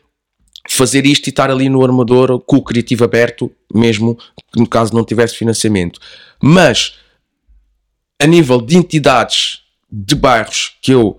[0.75, 4.17] fazer isto e estar ali no armador com o criativo aberto, mesmo
[4.53, 6.01] que no caso não tivesse financiamento.
[6.43, 6.95] Mas
[8.21, 9.61] a nível de entidades
[9.91, 11.19] de bairros que eu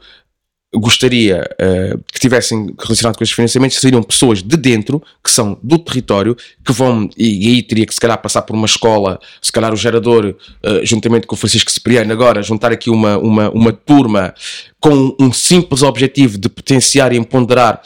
[0.73, 5.77] gostaria uh, que tivessem relacionado com estes financiamentos seriam pessoas de dentro, que são do
[5.77, 6.35] território,
[6.65, 9.73] que vão, e, e aí teria que se calhar passar por uma escola, se calhar
[9.73, 14.33] o gerador, uh, juntamente com o Francisco Cipriano, agora juntar aqui uma, uma, uma turma
[14.79, 17.81] com um simples objetivo de potenciar e empoderar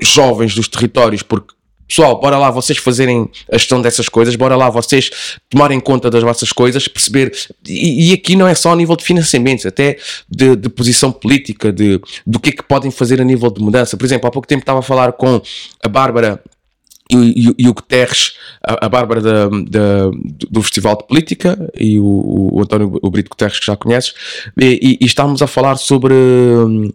[0.00, 1.54] jovens dos territórios, porque
[1.92, 5.10] pessoal, bora lá vocês fazerem a gestão dessas coisas, bora lá vocês
[5.50, 7.32] tomarem conta das vossas coisas, perceber.
[7.66, 9.98] E, e aqui não é só a nível de financiamentos, até
[10.28, 13.96] de, de, posição política, de, do que é que podem fazer a nível de mudança.
[13.96, 15.40] Por exemplo, há pouco tempo estava a falar com
[15.82, 16.42] a Bárbara
[17.12, 20.10] e, e, e, o Guterres, a, a Bárbara da, da,
[20.50, 24.14] do Festival de Política e o, o António o Brito Guterres, que já conheces,
[24.58, 26.94] e, e, estávamos a falar sobre uh,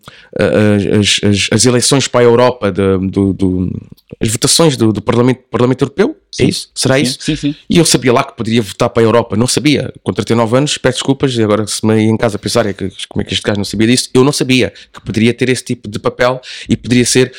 [1.00, 3.90] as, as, as, eleições para a Europa, de, do, do,
[4.20, 6.16] as votações do, do Parlamento, Parlamento Europeu.
[6.34, 6.44] É sim.
[6.44, 6.70] É isso?
[6.76, 7.18] Será sim, isso?
[7.22, 7.56] Sim, sim.
[7.70, 9.92] E eu sabia lá que poderia votar para a Europa, não sabia.
[10.04, 12.92] Com 39 anos, peço desculpas, e agora se me ia em casa pensar é que,
[13.08, 15.64] como é que este gajo não sabia disso, eu não sabia que poderia ter esse
[15.64, 16.40] tipo de papel
[16.70, 17.34] e poderia ser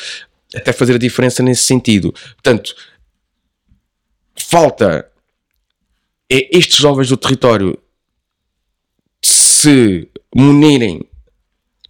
[0.55, 2.13] até fazer a diferença nesse sentido.
[2.13, 2.75] Portanto,
[4.37, 5.11] falta
[6.31, 7.79] é estes jovens do território
[9.23, 11.03] se munirem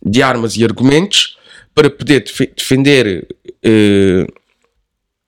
[0.04, 1.36] de armas e argumentos
[1.74, 4.32] para poder def defender uh,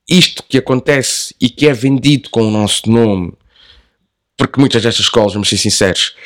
[0.09, 3.33] isto que acontece e que é vendido com o nosso nome,
[4.37, 6.17] porque muitas destas escolas, vamos ser sinceros,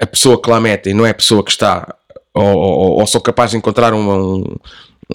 [0.00, 1.96] a, pessoa que lá metem não é a pessoa que está,
[2.34, 4.44] ou, ou, ou sou capaz de encontrar um,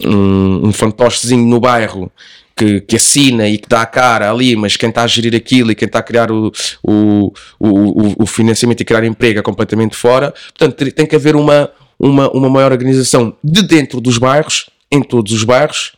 [0.06, 2.12] um, um fantochezinho no bairro
[2.56, 5.72] que, que, assina e que dá a cara ali, mas quem está a gerir aquilo
[5.72, 9.96] e quem está a criar o, o, o, o financiamento e criar emprego é completamente
[9.96, 10.34] fora.
[10.58, 11.70] Portanto, tem que haver uma,
[12.00, 15.97] uma, uma maior organização de dentro dos bairros, em todos os bairros,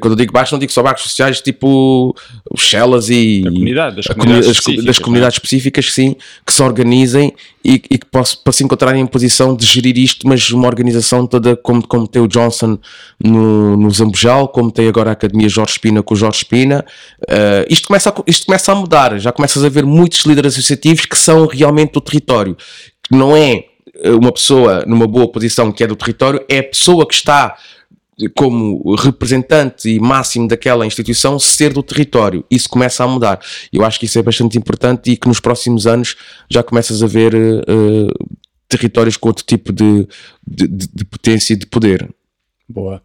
[0.00, 2.14] quando eu digo baixo, não digo só bairros sociais, tipo
[2.50, 5.38] os Chelas e a comunidade, das, comunidades, das, específicas, das comunidades é?
[5.38, 6.16] específicas, sim,
[6.46, 7.32] que se organizem
[7.64, 11.26] e, e que possam para se encontrarem em posição de gerir isto, mas uma organização
[11.26, 12.78] toda como, como tem o Johnson
[13.18, 16.84] no, no Zambujal, como tem agora a Academia Jorge Espina com o Jorge Espina.
[17.22, 21.06] Uh, isto, começa a, isto começa a mudar, já começas a ver muitos líderes associativos
[21.06, 22.54] que são realmente do território,
[23.02, 23.64] que não é
[24.04, 27.56] uma pessoa numa boa posição que é do território, é a pessoa que está
[28.30, 32.44] como representante e máximo daquela instituição ser do território.
[32.50, 33.40] Isso começa a mudar.
[33.72, 36.16] Eu acho que isso é bastante importante e que nos próximos anos
[36.50, 38.28] já começas a ver uh,
[38.68, 40.06] territórios com outro tipo de,
[40.46, 42.08] de, de, potência e de poder.
[42.68, 43.02] Boa.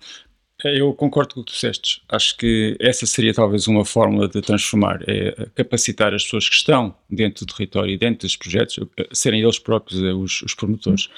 [0.64, 2.02] Eu concordo com o que tu disseste.
[2.10, 6.96] Acho que essa seria talvez uma fórmula de transformar, é capacitar as pessoas que estão
[7.08, 8.80] dentro do território e dentro dos projetos,
[9.12, 11.10] serem eles próprios os, os promotores.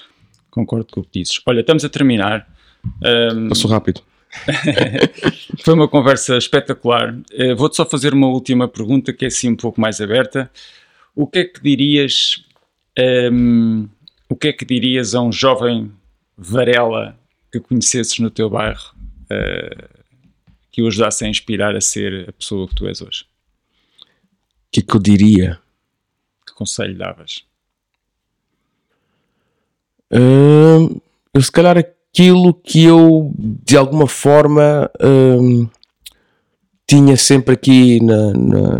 [0.51, 1.39] Concordo com o que dizes.
[1.45, 2.47] Olha, estamos a terminar.
[2.85, 4.01] Um, Passou rápido.
[5.63, 7.15] foi uma conversa espetacular.
[7.33, 10.49] Uh, Vou-te só fazer uma última pergunta que é assim um pouco mais aberta.
[11.15, 12.43] O que é que dirias?
[12.97, 13.87] Um,
[14.27, 15.91] o que é que dirias a um jovem
[16.37, 17.17] Varela
[17.51, 18.93] que conhecesses no teu bairro
[19.25, 19.99] uh,
[20.71, 23.25] que o ajudasse a inspirar a ser a pessoa que tu és hoje?
[24.03, 25.59] O que é que eu diria?
[26.45, 27.43] Que conselho davas?
[30.11, 31.01] Uh,
[31.33, 31.77] eu se calhar
[32.11, 35.67] aquilo que eu de alguma forma hum,
[36.87, 38.79] tinha sempre aqui na, na,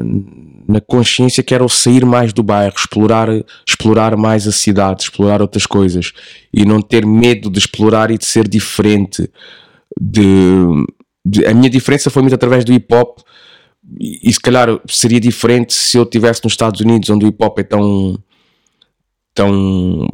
[0.67, 3.30] na, consciência que era o sair mais do bairro, explorar,
[3.67, 6.11] explorar mais a cidade, explorar outras coisas
[6.51, 9.30] e não ter medo de explorar e de ser diferente.
[9.99, 10.23] De,
[11.25, 13.19] de a minha diferença foi muito através do hip hop
[13.99, 17.43] e, e se calhar seria diferente se eu estivesse nos Estados Unidos onde o hip
[17.43, 18.17] hop é tão
[19.34, 20.07] tão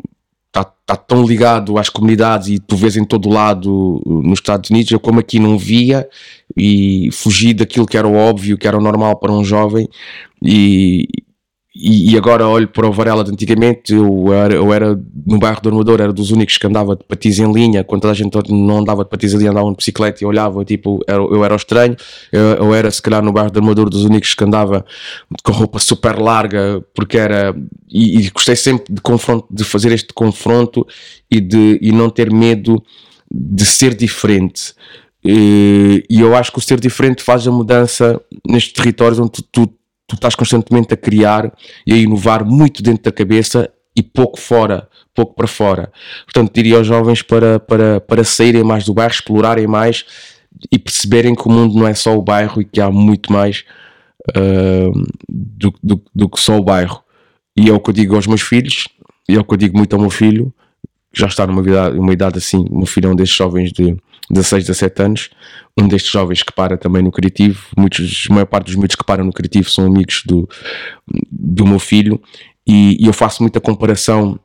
[0.56, 4.70] está tá tão ligado às comunidades e tu vês em todo lado uh, nos Estados
[4.70, 6.08] Unidos, eu como aqui não via
[6.56, 9.90] e fugi daquilo que era o óbvio, que era o normal para um jovem
[10.42, 11.08] e,
[11.76, 15.60] e, e, agora olho para o Varela de antigamente, eu era, eu era no bairro
[15.60, 18.34] do Armador, era dos únicos que andava de patins em linha, quando toda a gente
[18.50, 21.54] não andava de patins em linha, andava de bicicleta e olhava, tipo, eu, eu era
[21.54, 21.98] o estranho,
[22.32, 24.86] eu, eu, era se calhar no bairro do Armador dos únicos que andava
[25.44, 27.54] com roupa super larga, porque era,
[27.90, 30.88] e, e gostei sempre de confronto, de fazer este confronto
[31.30, 32.82] e de e não ter medo
[33.30, 34.74] de ser diferente.
[35.26, 39.42] E, e eu acho que o ser diferente faz a mudança nestes territórios onde tu,
[39.52, 39.74] tu
[40.08, 41.52] tu estás constantemente a criar
[41.86, 45.92] e a inovar muito dentro da cabeça e pouco fora, pouco para fora.
[46.26, 50.06] Portanto, diria aos jovens para, para, para saírem mais do bairro, explorarem mais
[50.72, 53.64] e perceberem que o mundo não é só o bairro e que há muito mais
[54.30, 57.02] uh, do, do, do que só o bairro.
[57.58, 58.88] E é o que eu digo aos meus filhos,
[59.30, 60.54] e é o que eu digo muito ao meu filho,
[61.12, 63.72] que já está numa idade, uma idade assim, o meu filho é um destes jovens
[63.72, 63.96] de
[64.30, 65.30] 16, 17 anos,
[65.78, 69.04] um destes jovens que para também no criativo, muitos, a maior parte dos miúdos que
[69.04, 70.50] param no criativo são amigos do,
[71.32, 72.22] do meu filho,
[72.68, 74.40] e, e eu faço muita comparação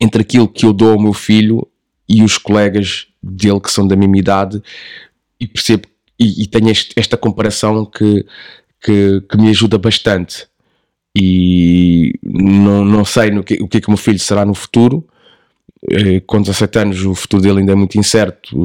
[0.00, 1.66] entre aquilo que eu dou ao meu filho
[2.08, 4.62] e os colegas dele que são da mesma idade
[5.38, 5.86] e percebo
[6.18, 8.24] e, e tenho este, esta comparação que,
[8.80, 10.46] que, que, me ajuda bastante.
[11.16, 14.54] E não, não sei no que, o que é que o meu filho será no
[14.54, 15.06] futuro
[16.26, 18.56] com 17 anos o futuro dele ainda é muito incerto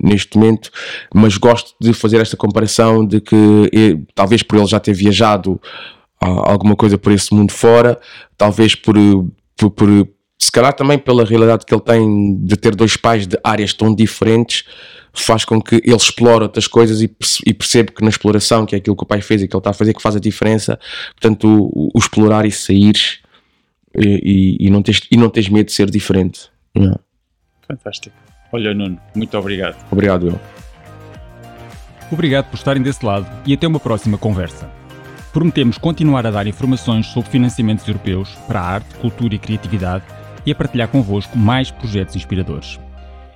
[0.00, 0.70] neste momento,
[1.12, 3.36] mas gosto de fazer esta comparação de que
[3.72, 5.60] eh, talvez por ele já ter viajado
[6.20, 7.98] alguma coisa por esse mundo fora,
[8.36, 8.94] talvez por,
[9.56, 10.08] por, por
[10.38, 13.94] se calhar também pela realidade que ele tem de ter dois pais de áreas tão
[13.94, 14.64] diferentes,
[15.12, 17.10] faz com que ele explore outras coisas e,
[17.46, 19.60] e percebe que na exploração, que é aquilo que o pai fez e que ele
[19.60, 20.78] está a fazer, que faz a diferença.
[21.20, 22.94] Portanto, o, o explorar e sair
[23.94, 26.50] e, e, não tens, e não tens medo de ser diferente.
[26.74, 26.98] Não.
[27.66, 28.16] Fantástico.
[28.52, 29.76] Olha, Nuno, muito obrigado.
[29.90, 30.40] Obrigado, eu.
[32.10, 34.68] Obrigado por estarem desse lado e até uma próxima conversa.
[35.32, 40.04] Prometemos continuar a dar informações sobre financiamentos europeus para a arte, cultura e criatividade
[40.44, 42.80] e a partilhar convosco mais projetos inspiradores.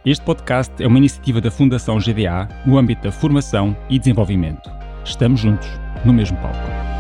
[0.05, 4.69] Este podcast é uma iniciativa da Fundação GDA no âmbito da formação e desenvolvimento.
[5.05, 5.69] Estamos juntos,
[6.05, 6.94] no mesmo palco.